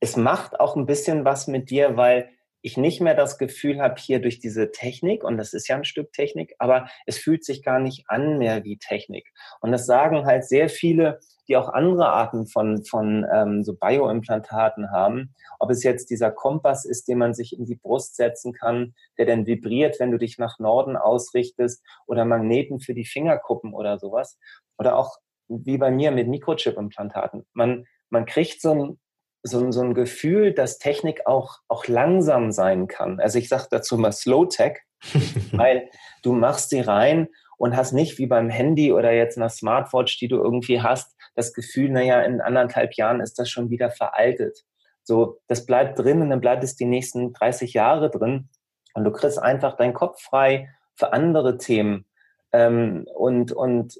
[0.00, 2.28] es macht auch ein bisschen was mit dir, weil
[2.62, 5.84] ich nicht mehr das Gefühl habe, hier durch diese Technik, und das ist ja ein
[5.84, 9.32] Stück Technik, aber es fühlt sich gar nicht an mehr wie Technik.
[9.60, 14.92] Und das sagen halt sehr viele, die auch andere Arten von, von ähm, so Bioimplantaten
[14.92, 15.34] haben.
[15.58, 19.26] Ob es jetzt dieser Kompass ist, den man sich in die Brust setzen kann, der
[19.26, 24.38] dann vibriert, wenn du dich nach Norden ausrichtest, oder Magneten für die Fingerkuppen oder sowas.
[24.78, 27.44] Oder auch wie bei mir mit Mikrochip-Implantaten.
[27.52, 29.00] Man, man kriegt so ein
[29.42, 33.20] so, so ein Gefühl, dass Technik auch, auch langsam sein kann.
[33.20, 34.78] Also ich sage dazu mal Slow Tech,
[35.52, 35.88] weil
[36.22, 37.28] du machst sie rein
[37.58, 41.52] und hast nicht wie beim Handy oder jetzt einer Smartwatch, die du irgendwie hast, das
[41.52, 44.64] Gefühl, naja, in anderthalb Jahren ist das schon wieder veraltet.
[45.04, 48.48] So, das bleibt drin und dann bleibt es die nächsten 30 Jahre drin
[48.94, 52.06] und du kriegst einfach deinen Kopf frei für andere Themen.
[52.52, 53.94] Ähm, und, und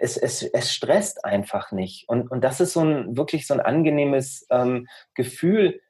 [0.00, 2.08] es, es, es stresst einfach nicht.
[2.08, 5.80] Und, und das ist so ein wirklich so ein angenehmes ähm, Gefühl,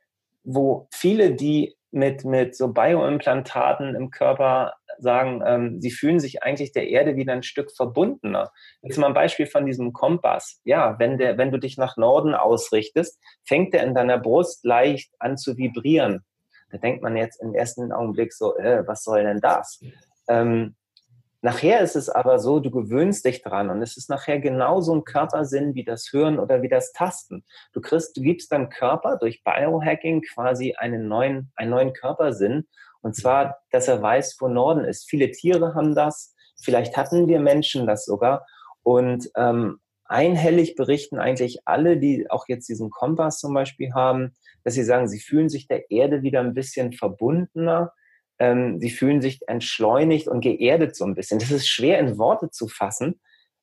[0.42, 6.72] wo viele, die mit, mit so Bioimplantaten im Körper sagen, ähm, sie fühlen sich eigentlich
[6.72, 8.52] der Erde wieder ein Stück verbundener.
[8.82, 10.60] Jetzt mal ein Beispiel von diesem Kompass.
[10.64, 15.12] Ja, wenn, der, wenn du dich nach Norden ausrichtest, fängt er in deiner Brust leicht
[15.18, 16.24] an zu vibrieren.
[16.70, 19.82] Da denkt man jetzt im ersten Augenblick so, äh, was soll denn das?
[20.28, 20.76] Ähm,
[21.42, 25.04] Nachher ist es aber so, du gewöhnst dich dran und es ist nachher genauso ein
[25.04, 27.44] Körpersinn wie das Hören oder wie das Tasten.
[27.72, 32.68] Du kriegst, du gibst deinem Körper durch Biohacking quasi einen neuen, einen neuen Körpersinn
[33.00, 35.08] und zwar, dass er weiß, wo Norden ist.
[35.08, 38.46] Viele Tiere haben das, vielleicht hatten wir Menschen das sogar
[38.82, 44.74] und ähm, einhellig berichten eigentlich alle, die auch jetzt diesen Kompass zum Beispiel haben, dass
[44.74, 47.92] sie sagen, sie fühlen sich der Erde wieder ein bisschen verbundener
[48.40, 51.38] ähm, sie fühlen sich entschleunigt und geerdet so ein bisschen.
[51.38, 53.20] Das ist schwer in Worte zu fassen,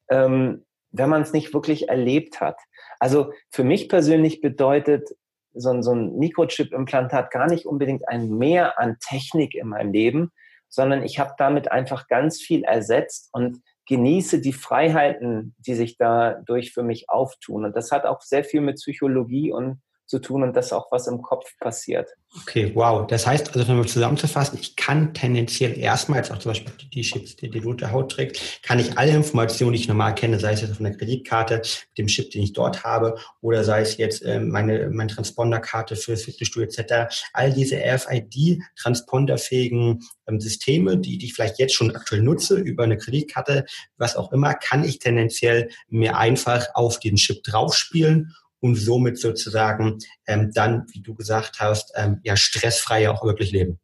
[0.10, 2.60] ähm, wenn man es nicht wirklich erlebt hat.
[3.00, 5.10] Also für mich persönlich bedeutet
[5.54, 10.32] so ein, so ein Mikrochip-Implantat gar nicht unbedingt ein Mehr an Technik in meinem Leben,
[10.70, 16.74] sondern ich habe damit einfach ganz viel ersetzt und genieße die Freiheiten, die sich dadurch
[16.74, 17.66] für mich auftun.
[17.66, 21.08] Und das hat auch sehr viel mit Psychologie und zu tun und das auch was
[21.08, 22.10] im Kopf passiert.
[22.41, 23.06] Okay, wow.
[23.08, 27.36] Das heißt, also wenn wir zusammenzufassen, ich kann tendenziell erstmals auch zum Beispiel die Chips,
[27.36, 30.62] die die rote Haut trägt, kann ich alle Informationen, die ich normal kenne, sei es
[30.62, 31.62] jetzt auf einer Kreditkarte,
[31.98, 36.12] dem Chip, den ich dort habe, oder sei es jetzt äh, meine, meine Transponderkarte für
[36.12, 42.22] das Fitnessstudio etc., all diese RFID-transponderfähigen ähm, Systeme, die, die ich vielleicht jetzt schon aktuell
[42.22, 43.65] nutze, über eine Kreditkarte,
[43.98, 50.00] was auch immer, kann ich tendenziell mir einfach auf den Chip draufspielen und somit sozusagen
[50.28, 53.80] ähm, dann, wie du gesagt hast, ähm, ja stressfrei auch wirklich leben?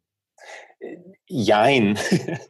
[1.26, 1.96] Jein.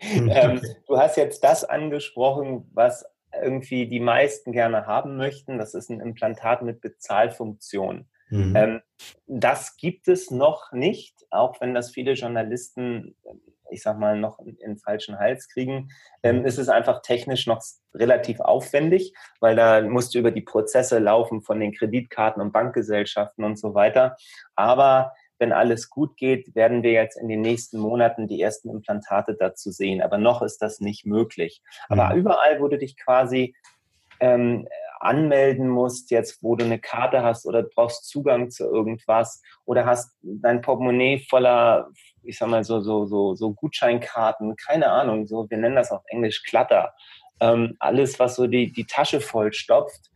[0.01, 3.05] Hm, ähm, du hast jetzt das angesprochen, was
[3.43, 5.59] irgendwie die meisten gerne haben möchten.
[5.59, 8.09] Das ist ein Implantat mit Bezahlfunktion.
[8.31, 8.57] Mhm.
[8.57, 8.81] Ähm,
[9.27, 13.17] das gibt es noch nicht, auch wenn das viele Journalisten,
[13.75, 15.91] ich sag mal, noch in, in falschen Hals kriegen.
[16.23, 20.99] Ähm, ist es einfach technisch noch relativ aufwendig, weil da musst du über die Prozesse
[20.99, 24.17] laufen von den Kreditkarten und Bankgesellschaften und so weiter.
[24.55, 29.35] Aber wenn alles gut geht, werden wir jetzt in den nächsten Monaten die ersten Implantate
[29.35, 30.01] dazu sehen.
[30.01, 31.63] Aber noch ist das nicht möglich.
[31.89, 32.21] Aber mhm.
[32.21, 33.55] überall, wo du dich quasi
[34.21, 34.69] ähm,
[35.01, 40.17] anmelden musst, jetzt wo du eine Karte hast oder brauchst Zugang zu irgendwas oder hast
[40.23, 41.91] dein Portemonnaie voller,
[42.25, 46.03] ich sag mal so, so, so, so Gutscheinkarten, keine Ahnung, so, wir nennen das auf
[46.07, 46.95] Englisch Klatter.
[47.41, 50.11] Ähm, alles, was so die, die Tasche vollstopft,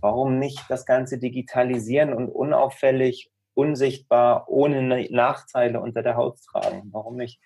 [0.00, 6.88] warum nicht das Ganze digitalisieren und unauffällig, unsichtbar, ohne Nachteile unter der Haut tragen?
[6.92, 7.38] Warum nicht?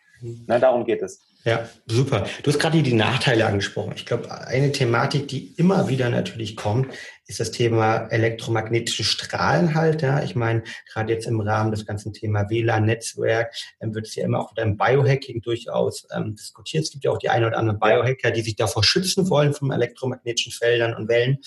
[0.47, 1.21] Na, darum geht es.
[1.45, 2.27] Ja, super.
[2.43, 3.93] Du hast gerade die Nachteile angesprochen.
[3.95, 6.89] Ich glaube, eine Thematik, die immer wieder natürlich kommt,
[7.27, 10.03] ist das Thema elektromagnetische Strahlen halt.
[10.03, 10.63] Ja, ich meine,
[10.93, 14.61] gerade jetzt im Rahmen des ganzen Thema WLAN-Netzwerk ähm, wird es ja immer auch mit
[14.61, 16.85] einem Biohacking durchaus ähm, diskutiert.
[16.85, 19.73] Es gibt ja auch die ein oder anderen Biohacker, die sich davor schützen wollen von
[19.73, 21.39] elektromagnetischen Feldern und Wellen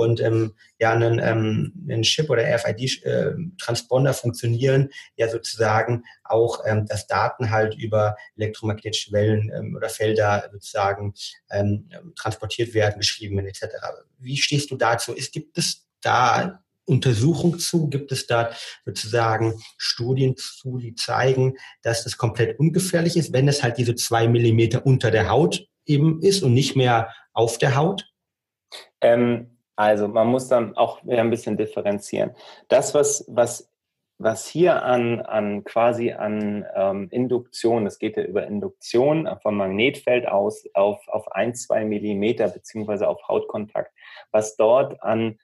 [0.00, 6.86] und ähm, ja einen, ähm, einen Chip oder RFID-Transponder äh, funktionieren ja sozusagen auch, ähm,
[6.86, 11.14] dass Daten halt über elektromagnetische Wellen ähm, oder Felder sozusagen
[11.50, 13.66] ähm, transportiert werden, geschrieben werden etc.
[14.18, 15.12] Wie stehst du dazu?
[15.12, 17.88] Ist, gibt es da Untersuchung zu?
[17.88, 18.50] Gibt es da
[18.84, 24.26] sozusagen Studien zu, die zeigen, dass das komplett ungefährlich ist, wenn es halt diese zwei
[24.28, 28.10] Millimeter unter der Haut eben ist und nicht mehr auf der Haut?
[29.00, 32.32] Ähm, also man muss dann auch ein bisschen differenzieren.
[32.68, 33.72] Das, was, was,
[34.18, 40.28] was hier an, an quasi an ähm, Induktion, das geht ja über Induktion vom Magnetfeld
[40.28, 43.90] aus auf, auf ein, zwei Millimeter beziehungsweise auf Hautkontakt,
[44.32, 45.38] was dort an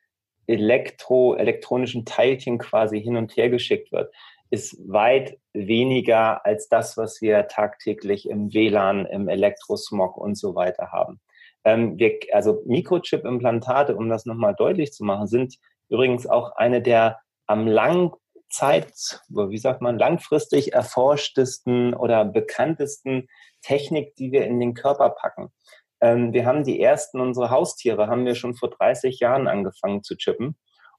[0.46, 4.12] Elektro, elektronischen Teilchen quasi hin und her geschickt wird,
[4.50, 10.92] ist weit weniger als das, was wir tagtäglich im WLAN, im Elektrosmog und so weiter
[10.92, 11.20] haben.
[11.66, 15.56] Ähm, wir, also Mikrochip-Implantate, um das nochmal deutlich zu machen, sind
[15.88, 23.26] übrigens auch eine der am Langzeit, wie sagt man, langfristig erforschtesten oder bekanntesten
[23.62, 25.52] Technik, die wir in den Körper packen.
[26.00, 30.16] Ähm, wir haben die ersten, unsere Haustiere haben wir schon vor 30 Jahren angefangen zu
[30.16, 30.56] chippen.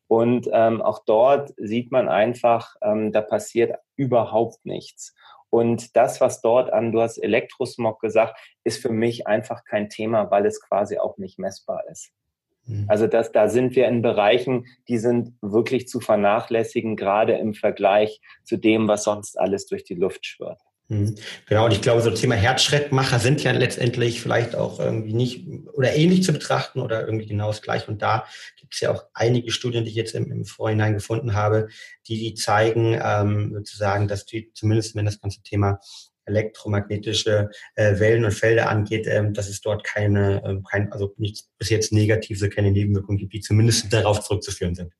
[0.08, 5.16] Und ähm, auch dort sieht man einfach, ähm, da passiert überhaupt nichts.
[5.50, 10.30] Und das, was dort an, du hast Elektrosmog gesagt, ist für mich einfach kein Thema,
[10.30, 12.12] weil es quasi auch nicht messbar ist.
[12.66, 12.86] Mhm.
[12.88, 18.22] Also das, da sind wir in Bereichen, die sind wirklich zu vernachlässigen, gerade im Vergleich
[18.44, 20.62] zu dem, was sonst alles durch die Luft schwirrt.
[20.90, 21.16] Mhm.
[21.48, 25.94] Genau, und ich glaube, so Thema Herzschrittmacher sind ja letztendlich vielleicht auch irgendwie nicht oder
[25.94, 27.88] ähnlich zu betrachten oder irgendwie genau das gleiche.
[27.92, 28.26] Und da
[28.58, 31.68] gibt es ja auch einige Studien, die ich jetzt im, im Vorhinein gefunden habe,
[32.08, 35.80] die, die zeigen ähm, sozusagen, dass die zumindest wenn das ganze Thema
[36.28, 41.50] elektromagnetische äh, Wellen und Felder angeht, ähm, dass es dort keine, ähm, kein, also nichts
[41.58, 44.94] bis jetzt negative, keine Nebenwirkungen gibt, die zumindest darauf zurückzuführen sind.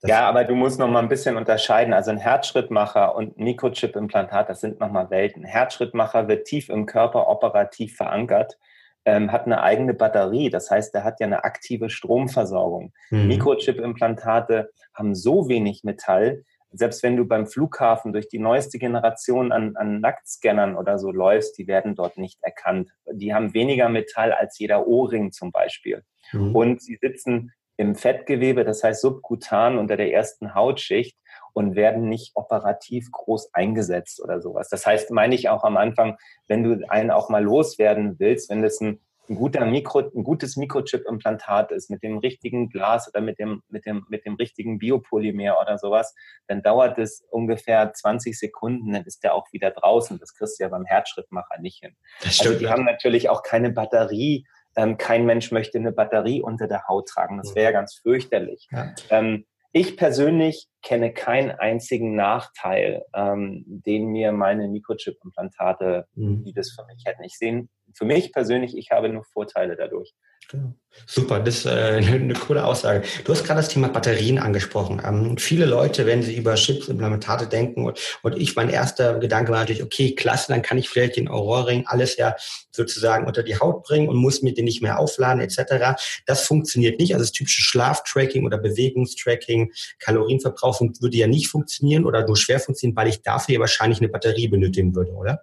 [0.00, 1.94] Das ja, aber du musst noch mal ein bisschen unterscheiden.
[1.94, 5.44] Also ein Herzschrittmacher und Mikrochip-Implantat, das sind noch mal Welten.
[5.44, 8.58] Herzschrittmacher wird tief im Körper operativ verankert.
[9.04, 12.92] Ähm, hat eine eigene Batterie, das heißt, er hat ja eine aktive Stromversorgung.
[13.10, 13.26] Mhm.
[13.26, 19.76] Mikrochip-Implantate haben so wenig Metall, selbst wenn du beim Flughafen durch die neueste Generation an,
[19.76, 22.90] an Nacktscannern oder so läufst, die werden dort nicht erkannt.
[23.10, 26.02] Die haben weniger Metall als jeder Ohrring zum Beispiel.
[26.32, 26.54] Mhm.
[26.54, 31.16] Und sie sitzen im Fettgewebe, das heißt subkutan unter der ersten Hautschicht
[31.52, 34.68] und werden nicht operativ groß eingesetzt oder sowas.
[34.68, 36.16] Das heißt, meine ich auch am Anfang,
[36.48, 40.56] wenn du einen auch mal loswerden willst, wenn das ein ein, guter Mikro, ein gutes
[40.56, 45.58] Mikrochip-Implantat ist mit dem richtigen Glas oder mit dem, mit, dem, mit dem richtigen Biopolymer
[45.60, 46.14] oder sowas,
[46.48, 50.18] dann dauert es ungefähr 20 Sekunden, dann ist der auch wieder draußen.
[50.18, 51.96] Das kriegst du ja beim Herzschrittmacher nicht hin.
[52.22, 52.70] Das stimmt, also die ja.
[52.72, 54.46] haben natürlich auch keine Batterie.
[54.74, 57.38] Ähm, kein Mensch möchte eine Batterie unter der Haut tragen.
[57.38, 58.68] Das wäre ja ganz fürchterlich.
[58.70, 58.94] Ja.
[59.10, 66.44] Ähm, ich persönlich kenne keinen einzigen Nachteil, ähm, den mir meine Mikrochip-Implantate, mhm.
[66.44, 67.24] die das für mich hätten.
[67.24, 70.14] Ich sehe für mich persönlich, ich habe nur Vorteile dadurch.
[70.50, 70.74] Genau.
[71.06, 71.70] Super, das ist äh,
[72.12, 73.06] eine coole Aussage.
[73.24, 75.00] Du hast gerade das Thema Batterien angesprochen.
[75.04, 79.52] Ähm, viele Leute, wenn sie über Chips, Implantate denken und, und ich, mein erster Gedanke
[79.52, 82.36] war natürlich, okay, klasse, dann kann ich vielleicht den Aurora-Ring alles ja
[82.70, 85.98] sozusagen unter die Haut bringen und muss mir den nicht mehr aufladen etc.
[86.26, 87.14] Das funktioniert nicht.
[87.14, 92.96] Also das typische Schlaftracking oder Bewegungstracking, Kalorienverbrauch würde ja nicht funktionieren oder nur schwer funktionieren,
[92.96, 95.42] weil ich dafür ja wahrscheinlich eine Batterie benötigen würde, oder?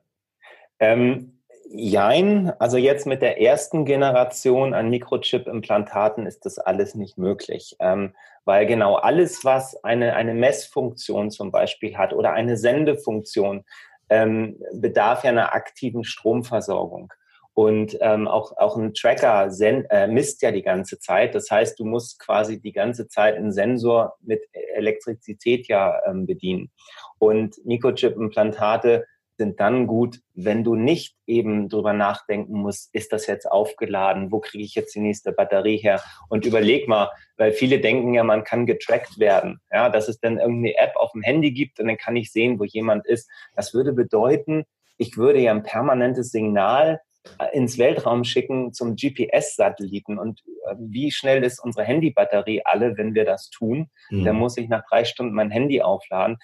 [0.79, 1.38] Ähm
[1.71, 8.15] Jein, also jetzt mit der ersten Generation an Mikrochip-Implantaten ist das alles nicht möglich, ähm,
[8.43, 13.65] weil genau alles, was eine, eine Messfunktion zum Beispiel hat oder eine Sendefunktion,
[14.09, 17.13] ähm, bedarf ja einer aktiven Stromversorgung.
[17.53, 21.35] Und ähm, auch, auch ein Tracker äh, misst ja die ganze Zeit.
[21.35, 24.41] Das heißt, du musst quasi die ganze Zeit einen Sensor mit
[24.73, 26.71] Elektrizität ja ähm, bedienen.
[27.19, 29.05] Und Mikrochip-Implantate
[29.39, 34.41] sind dann gut, wenn du nicht eben drüber nachdenken musst, ist das jetzt aufgeladen, wo
[34.41, 36.01] kriege ich jetzt die nächste Batterie her?
[36.27, 40.39] Und überleg mal, weil viele denken ja, man kann getrackt werden, ja, dass es dann
[40.39, 43.31] irgendeine App auf dem Handy gibt und dann kann ich sehen, wo jemand ist.
[43.55, 44.65] Das würde bedeuten,
[44.97, 46.99] ich würde ja ein permanentes Signal
[47.37, 50.19] äh, ins Weltraum schicken zum GPS-Satelliten.
[50.19, 53.89] Und äh, wie schnell ist unsere Handybatterie alle, wenn wir das tun?
[54.09, 54.25] Mhm.
[54.25, 56.37] Dann muss ich nach drei Stunden mein Handy aufladen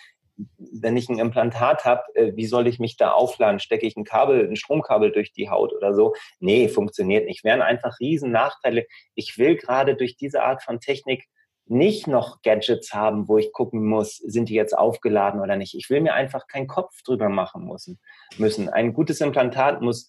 [0.58, 3.60] wenn ich ein Implantat habe, äh, wie soll ich mich da aufladen?
[3.60, 6.13] Stecke ich ein Kabel, ein Stromkabel durch die Haut oder so?
[6.39, 7.43] Nee, funktioniert nicht.
[7.43, 8.86] Wären einfach riesen Nachteile.
[9.15, 11.26] Ich will gerade durch diese Art von Technik
[11.67, 15.74] nicht noch Gadgets haben, wo ich gucken muss, sind die jetzt aufgeladen oder nicht.
[15.74, 18.00] Ich will mir einfach keinen Kopf drüber machen müssen.
[18.38, 18.69] müssen.
[18.69, 20.08] Ein gutes Implantat muss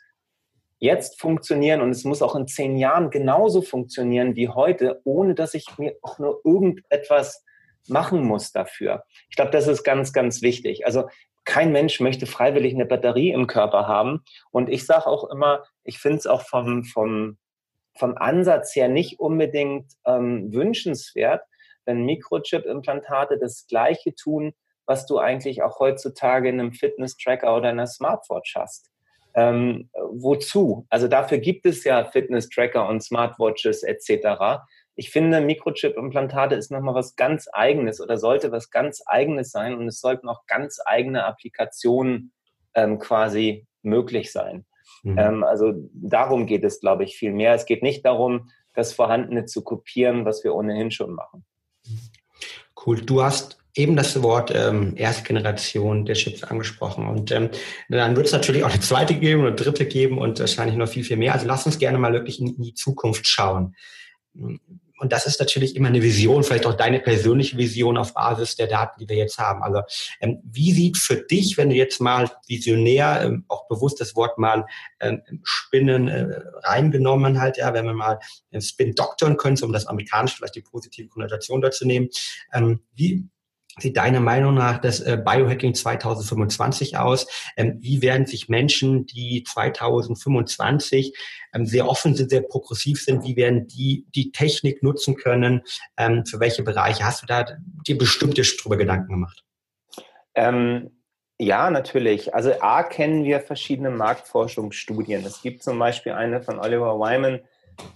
[0.78, 5.54] jetzt funktionieren und es muss auch in zehn Jahren genauso funktionieren wie heute, ohne dass
[5.54, 7.45] ich mir auch nur irgendetwas
[7.88, 9.04] machen muss dafür.
[9.28, 10.86] Ich glaube, das ist ganz, ganz wichtig.
[10.86, 11.08] Also
[11.44, 14.24] kein Mensch möchte freiwillig eine Batterie im Körper haben.
[14.50, 17.38] Und ich sage auch immer, ich finde es auch vom, vom,
[17.96, 21.42] vom Ansatz her nicht unbedingt ähm, wünschenswert,
[21.84, 24.52] wenn Mikrochip-Implantate das Gleiche tun,
[24.86, 28.90] was du eigentlich auch heutzutage in einem Fitness-Tracker oder einer Smartwatch hast.
[29.34, 30.86] Ähm, wozu?
[30.90, 34.64] Also dafür gibt es ja Fitness-Tracker und Smartwatches etc
[34.96, 39.86] ich finde, Mikrochip-Implantate ist nochmal was ganz Eigenes oder sollte was ganz Eigenes sein und
[39.86, 42.32] es sollten auch ganz eigene Applikationen
[42.74, 44.64] ähm, quasi möglich sein.
[45.02, 45.18] Mhm.
[45.18, 47.54] Ähm, also darum geht es, glaube ich, viel mehr.
[47.54, 51.44] Es geht nicht darum, das Vorhandene zu kopieren, was wir ohnehin schon machen.
[52.84, 53.02] Cool.
[53.02, 57.06] Du hast eben das Wort ähm, Erstgeneration der Chips angesprochen.
[57.06, 57.50] Und ähm,
[57.90, 61.04] dann wird es natürlich auch eine zweite geben oder dritte geben und wahrscheinlich noch viel,
[61.04, 61.34] viel mehr.
[61.34, 63.74] Also lass uns gerne mal wirklich in die Zukunft schauen
[64.98, 68.66] und das ist natürlich immer eine Vision, vielleicht auch deine persönliche Vision auf Basis der
[68.66, 69.62] Daten, die wir jetzt haben.
[69.62, 69.82] Also
[70.20, 74.38] ähm, wie sieht für dich, wenn du jetzt mal visionär, ähm, auch bewusst das Wort
[74.38, 74.66] mal
[75.00, 78.18] ähm, Spinnen äh, reingenommen halt, ja, wenn wir mal
[78.52, 82.08] den Spin doktern können, um das amerikanische vielleicht die positive Konnotation dazu nehmen,
[82.52, 83.28] ähm, wie
[83.78, 87.26] sieht deiner Meinung nach das äh, Biohacking 2025 aus?
[87.56, 91.16] Ähm, wie werden sich Menschen, die 2025
[91.52, 95.62] ähm, sehr offen sind, sehr progressiv sind, wie werden die die Technik nutzen können?
[95.96, 97.04] Ähm, für welche Bereiche?
[97.04, 97.44] Hast du da
[97.86, 99.44] dir bestimmte drüber Gedanken gemacht?
[100.34, 100.90] Ähm,
[101.38, 102.34] ja, natürlich.
[102.34, 105.24] Also A kennen wir verschiedene Marktforschungsstudien.
[105.24, 107.40] Es gibt zum Beispiel eine von Oliver Wyman,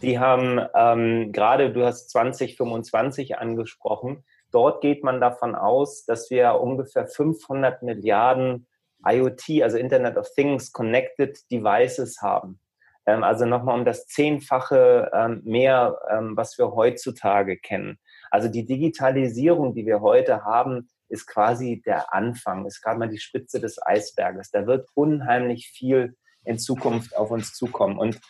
[0.02, 6.60] die haben ähm, gerade, du hast 2025 angesprochen, Dort geht man davon aus, dass wir
[6.60, 8.66] ungefähr 500 Milliarden
[9.06, 12.60] IoT, also Internet of Things, Connected Devices haben.
[13.06, 17.98] Ähm, also nochmal um das Zehnfache ähm, mehr, ähm, was wir heutzutage kennen.
[18.30, 23.18] Also die Digitalisierung, die wir heute haben, ist quasi der Anfang, ist gerade mal die
[23.18, 24.50] Spitze des Eisberges.
[24.50, 27.98] Da wird unheimlich viel in Zukunft auf uns zukommen.
[27.98, 28.20] Und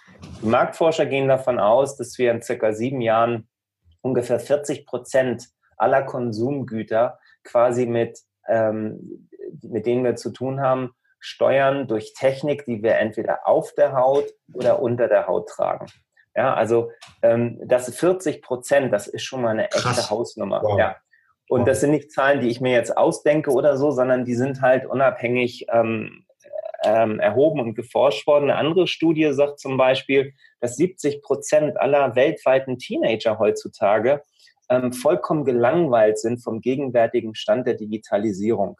[0.42, 3.48] die Marktforscher gehen davon aus, dass wir in circa sieben Jahren
[4.00, 5.48] ungefähr 40 Prozent
[5.80, 9.28] aller Konsumgüter quasi mit, ähm,
[9.62, 14.24] mit denen wir zu tun haben, steuern durch Technik, die wir entweder auf der Haut
[14.52, 15.86] oder unter der Haut tragen.
[16.34, 16.90] Ja, also
[17.22, 20.10] ähm, das 40 Prozent, das ist schon mal eine echte Krass.
[20.10, 20.62] Hausnummer.
[20.62, 20.78] Wow.
[20.78, 20.96] Ja.
[21.48, 21.66] Und wow.
[21.66, 24.86] das sind nicht Zahlen, die ich mir jetzt ausdenke oder so, sondern die sind halt
[24.86, 26.24] unabhängig ähm,
[26.84, 28.44] ähm, erhoben und geforscht worden.
[28.44, 34.22] Eine andere Studie sagt zum Beispiel, dass 70 Prozent aller weltweiten Teenager heutzutage
[34.70, 38.78] ähm, vollkommen gelangweilt sind vom gegenwärtigen Stand der Digitalisierung.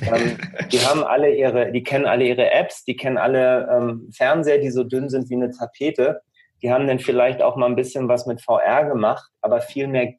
[0.00, 0.38] ähm,
[0.70, 4.70] die haben alle ihre, die kennen alle ihre Apps, die kennen alle ähm, Fernseher, die
[4.70, 6.22] so dünn sind wie eine Tapete.
[6.62, 10.14] Die haben dann vielleicht auch mal ein bisschen was mit VR gemacht, aber viel mehr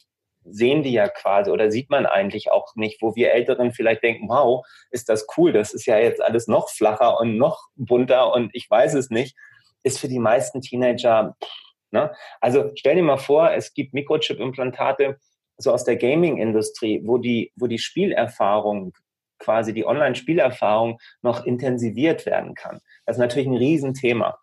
[0.46, 4.28] sehen die ja quasi oder sieht man eigentlich auch nicht, wo wir Älteren vielleicht denken,
[4.28, 8.50] wow, ist das cool, das ist ja jetzt alles noch flacher und noch bunter und
[8.54, 9.38] ich weiß es nicht,
[9.84, 12.12] ist für die meisten Teenager pff, Ne?
[12.42, 15.18] Also stell dir mal vor, es gibt Mikrochip-Implantate
[15.58, 18.94] so aus der Gaming-Industrie, wo die, wo die Spielerfahrung
[19.38, 22.80] quasi die Online-Spielerfahrung noch intensiviert werden kann.
[23.06, 24.38] Das ist natürlich ein Riesenthema.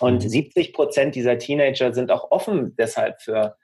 [0.00, 0.72] Und 70 mhm.
[0.72, 3.56] Prozent dieser Teenager sind auch offen deshalb für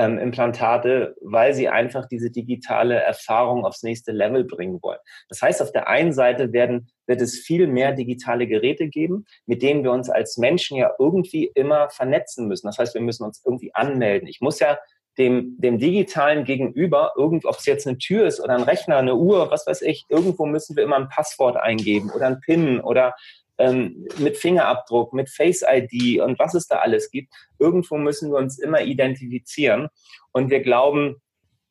[0.00, 4.98] ähm, Implantate, weil sie einfach diese digitale Erfahrung aufs nächste Level bringen wollen.
[5.28, 9.62] Das heißt, auf der einen Seite werden, wird es viel mehr digitale Geräte geben, mit
[9.62, 12.66] denen wir uns als Menschen ja irgendwie immer vernetzen müssen.
[12.66, 14.26] Das heißt, wir müssen uns irgendwie anmelden.
[14.26, 14.78] Ich muss ja
[15.18, 19.16] dem, dem digitalen Gegenüber, irgend, ob es jetzt eine Tür ist oder ein Rechner, eine
[19.16, 23.14] Uhr, was weiß ich, irgendwo müssen wir immer ein Passwort eingeben oder ein PIN oder
[23.60, 27.32] ähm, mit Fingerabdruck, mit Face ID und was es da alles gibt.
[27.58, 29.88] Irgendwo müssen wir uns immer identifizieren.
[30.32, 31.16] Und wir glauben,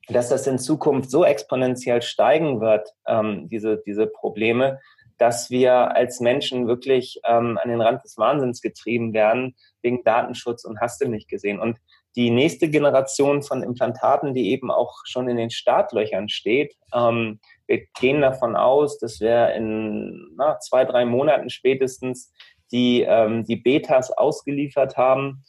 [0.07, 4.79] dass das in Zukunft so exponentiell steigen wird, ähm, diese, diese Probleme,
[5.17, 10.63] dass wir als Menschen wirklich ähm, an den Rand des Wahnsinns getrieben werden, wegen Datenschutz
[10.63, 11.59] und hast du nicht gesehen.
[11.59, 11.77] Und
[12.15, 17.85] die nächste Generation von Implantaten, die eben auch schon in den Startlöchern steht, ähm, wir
[17.99, 22.33] gehen davon aus, dass wir in na, zwei, drei Monaten spätestens
[22.71, 25.43] die, ähm, die Betas ausgeliefert haben.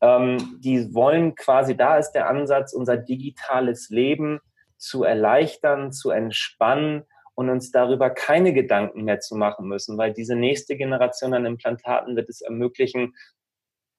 [0.00, 4.40] Ähm, die wollen quasi, da ist der Ansatz, unser digitales Leben
[4.78, 7.04] zu erleichtern, zu entspannen
[7.34, 12.16] und uns darüber keine Gedanken mehr zu machen müssen, weil diese nächste Generation an Implantaten
[12.16, 13.14] wird es ermöglichen,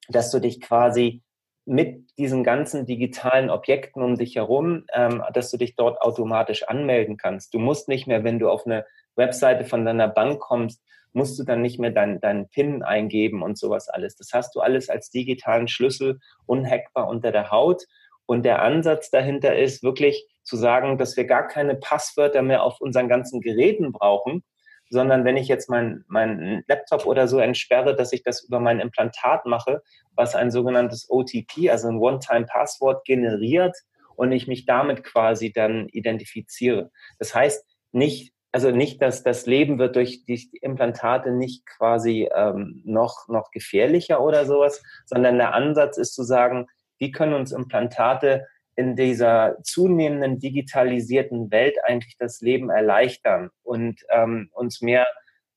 [0.10, 1.22] dass du dich quasi
[1.68, 7.18] mit diesen ganzen digitalen Objekten um dich herum, ähm, dass du dich dort automatisch anmelden
[7.18, 7.54] kannst.
[7.54, 8.86] Du musst nicht mehr, wenn du auf eine
[9.18, 13.58] Webseite von deiner Bank kommst, musst du dann nicht mehr deinen dein PIN eingeben und
[13.58, 14.16] sowas alles.
[14.16, 17.84] Das hast du alles als digitalen Schlüssel unhackbar unter der Haut.
[18.26, 22.80] Und der Ansatz dahinter ist wirklich zu sagen, dass wir gar keine Passwörter mehr auf
[22.80, 24.44] unseren ganzen Geräten brauchen,
[24.90, 28.80] sondern wenn ich jetzt meinen mein Laptop oder so entsperre, dass ich das über mein
[28.80, 29.82] Implantat mache,
[30.16, 33.76] was ein sogenanntes OTP, also ein One-Time-Passwort generiert
[34.16, 36.92] und ich mich damit quasi dann identifiziere.
[37.20, 42.82] Das heißt nicht, also nicht, dass das Leben wird durch die Implantate nicht quasi ähm,
[42.86, 46.68] noch, noch gefährlicher oder sowas, sondern der Ansatz ist zu sagen,
[46.98, 48.48] wie können uns Implantate
[48.78, 55.08] in dieser zunehmenden digitalisierten Welt eigentlich das Leben erleichtern und ähm, uns mehr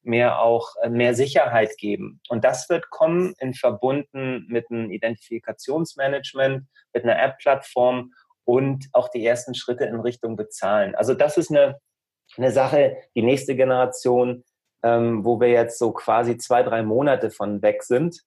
[0.03, 2.21] mehr auch äh, mehr Sicherheit geben.
[2.29, 8.13] Und das wird kommen in verbunden mit einem Identifikationsmanagement, mit einer App-Plattform
[8.45, 10.95] und auch die ersten Schritte in Richtung Bezahlen.
[10.95, 11.79] Also das ist eine,
[12.37, 14.45] eine Sache, die nächste Generation,
[14.83, 18.23] ähm, wo wir jetzt so quasi zwei, drei Monate von weg sind.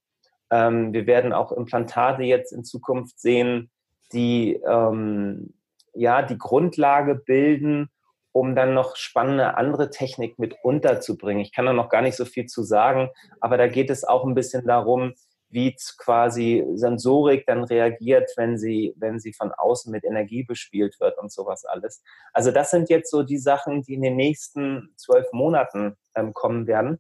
[0.51, 3.71] Ähm, wir werden auch Implantate jetzt in Zukunft sehen,
[4.13, 5.53] die ähm,
[5.93, 7.89] ja die Grundlage bilden,
[8.31, 11.41] um dann noch spannende andere Technik mit unterzubringen.
[11.41, 13.09] Ich kann da noch gar nicht so viel zu sagen,
[13.41, 15.13] aber da geht es auch ein bisschen darum,
[15.53, 21.19] wie quasi Sensorik dann reagiert, wenn sie, wenn sie von außen mit Energie bespielt wird
[21.19, 22.01] und sowas alles.
[22.33, 26.65] Also das sind jetzt so die Sachen, die in den nächsten zwölf Monaten ähm, kommen
[26.65, 26.99] werden.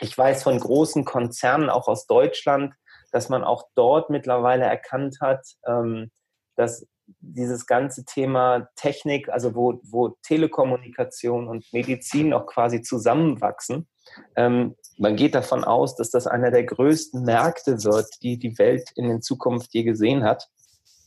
[0.00, 2.72] Ich weiß von großen Konzernen, auch aus Deutschland,
[3.12, 6.10] dass man auch dort mittlerweile erkannt hat, ähm,
[6.56, 6.86] dass
[7.20, 13.86] dieses ganze Thema Technik, also wo, wo Telekommunikation und Medizin auch quasi zusammenwachsen,
[14.34, 18.90] ähm, man geht davon aus, dass das einer der größten Märkte wird, die die Welt
[18.96, 20.48] in der Zukunft je gesehen hat.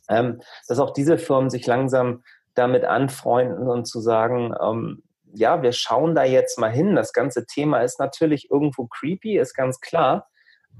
[0.09, 2.23] Ähm, dass auch diese Firmen sich langsam
[2.55, 6.95] damit anfreunden und zu sagen, ähm, ja, wir schauen da jetzt mal hin.
[6.95, 10.27] Das ganze Thema ist natürlich irgendwo creepy, ist ganz klar,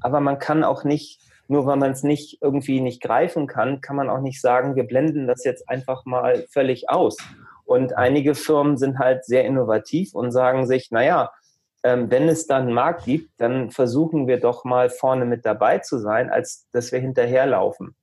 [0.02, 3.96] aber man kann auch nicht nur weil man es nicht irgendwie nicht greifen kann, kann
[3.96, 7.18] man auch nicht sagen, wir blenden das jetzt einfach mal völlig aus.
[7.66, 11.32] Und einige Firmen sind halt sehr innovativ und sagen sich, naja,
[11.84, 15.80] ähm, wenn es dann einen Markt gibt, dann versuchen wir doch mal vorne mit dabei
[15.80, 17.96] zu sein, als dass wir hinterherlaufen.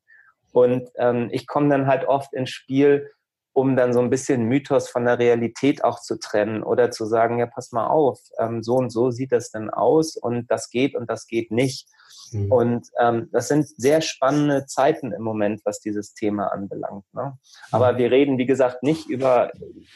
[0.52, 3.10] Und ähm, ich komme dann halt oft ins Spiel,
[3.56, 7.38] um dann so ein bisschen Mythos von der Realität auch zu trennen oder zu sagen,
[7.38, 10.94] ja, pass mal auf, ähm, so und so sieht das denn aus und das geht
[10.94, 11.88] und das geht nicht.
[12.32, 12.52] Mhm.
[12.52, 17.04] Und ähm, das sind sehr spannende Zeiten im Moment, was dieses Thema anbelangt.
[17.14, 17.38] Ne?
[17.72, 17.96] Aber mhm.
[17.96, 19.50] wir reden, wie gesagt, nicht über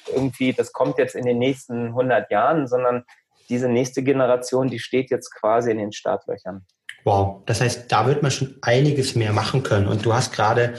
[0.07, 3.05] irgendwie, das kommt jetzt in den nächsten 100 Jahren, sondern
[3.51, 6.65] diese nächste Generation, die steht jetzt quasi in den Startlöchern.
[7.05, 9.87] Wow, das heißt, da wird man schon einiges mehr machen können.
[9.87, 10.75] Und du hast gerade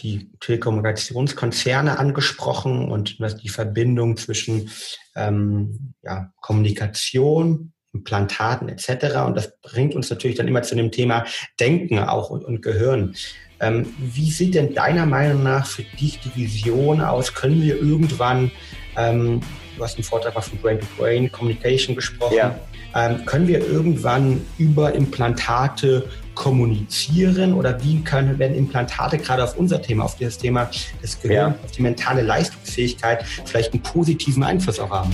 [0.00, 4.70] die Telekommunikationskonzerne angesprochen und die Verbindung zwischen
[5.14, 9.16] ähm, ja, Kommunikation Implantaten etc.
[9.26, 11.24] Und das bringt uns natürlich dann immer zu dem Thema
[11.58, 13.14] Denken auch und, und Gehirn.
[13.58, 17.32] Ähm, wie sieht denn deiner Meinung nach für dich die Vision aus?
[17.32, 18.50] Können wir irgendwann,
[18.96, 19.40] ähm,
[19.76, 22.60] du hast im Vortrag von Brain-to-Brain Communication gesprochen, ja.
[22.94, 26.06] ähm, können wir irgendwann über Implantate
[26.36, 30.70] kommunizieren oder wie können, werden Implantate gerade auf unser Thema, auf das Thema
[31.02, 31.64] des Gehirns, ja.
[31.64, 35.12] auf die mentale Leistungsfähigkeit vielleicht einen positiven Einfluss auch haben?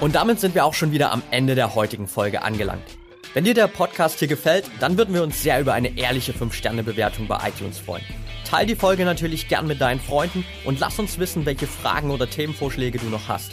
[0.00, 2.84] Und damit sind wir auch schon wieder am Ende der heutigen Folge angelangt.
[3.32, 7.26] Wenn dir der Podcast hier gefällt, dann würden wir uns sehr über eine ehrliche 5-Sterne-Bewertung
[7.26, 8.04] bei iTunes freuen.
[8.44, 12.28] Teil die Folge natürlich gern mit deinen Freunden und lass uns wissen, welche Fragen oder
[12.30, 13.52] Themenvorschläge du noch hast.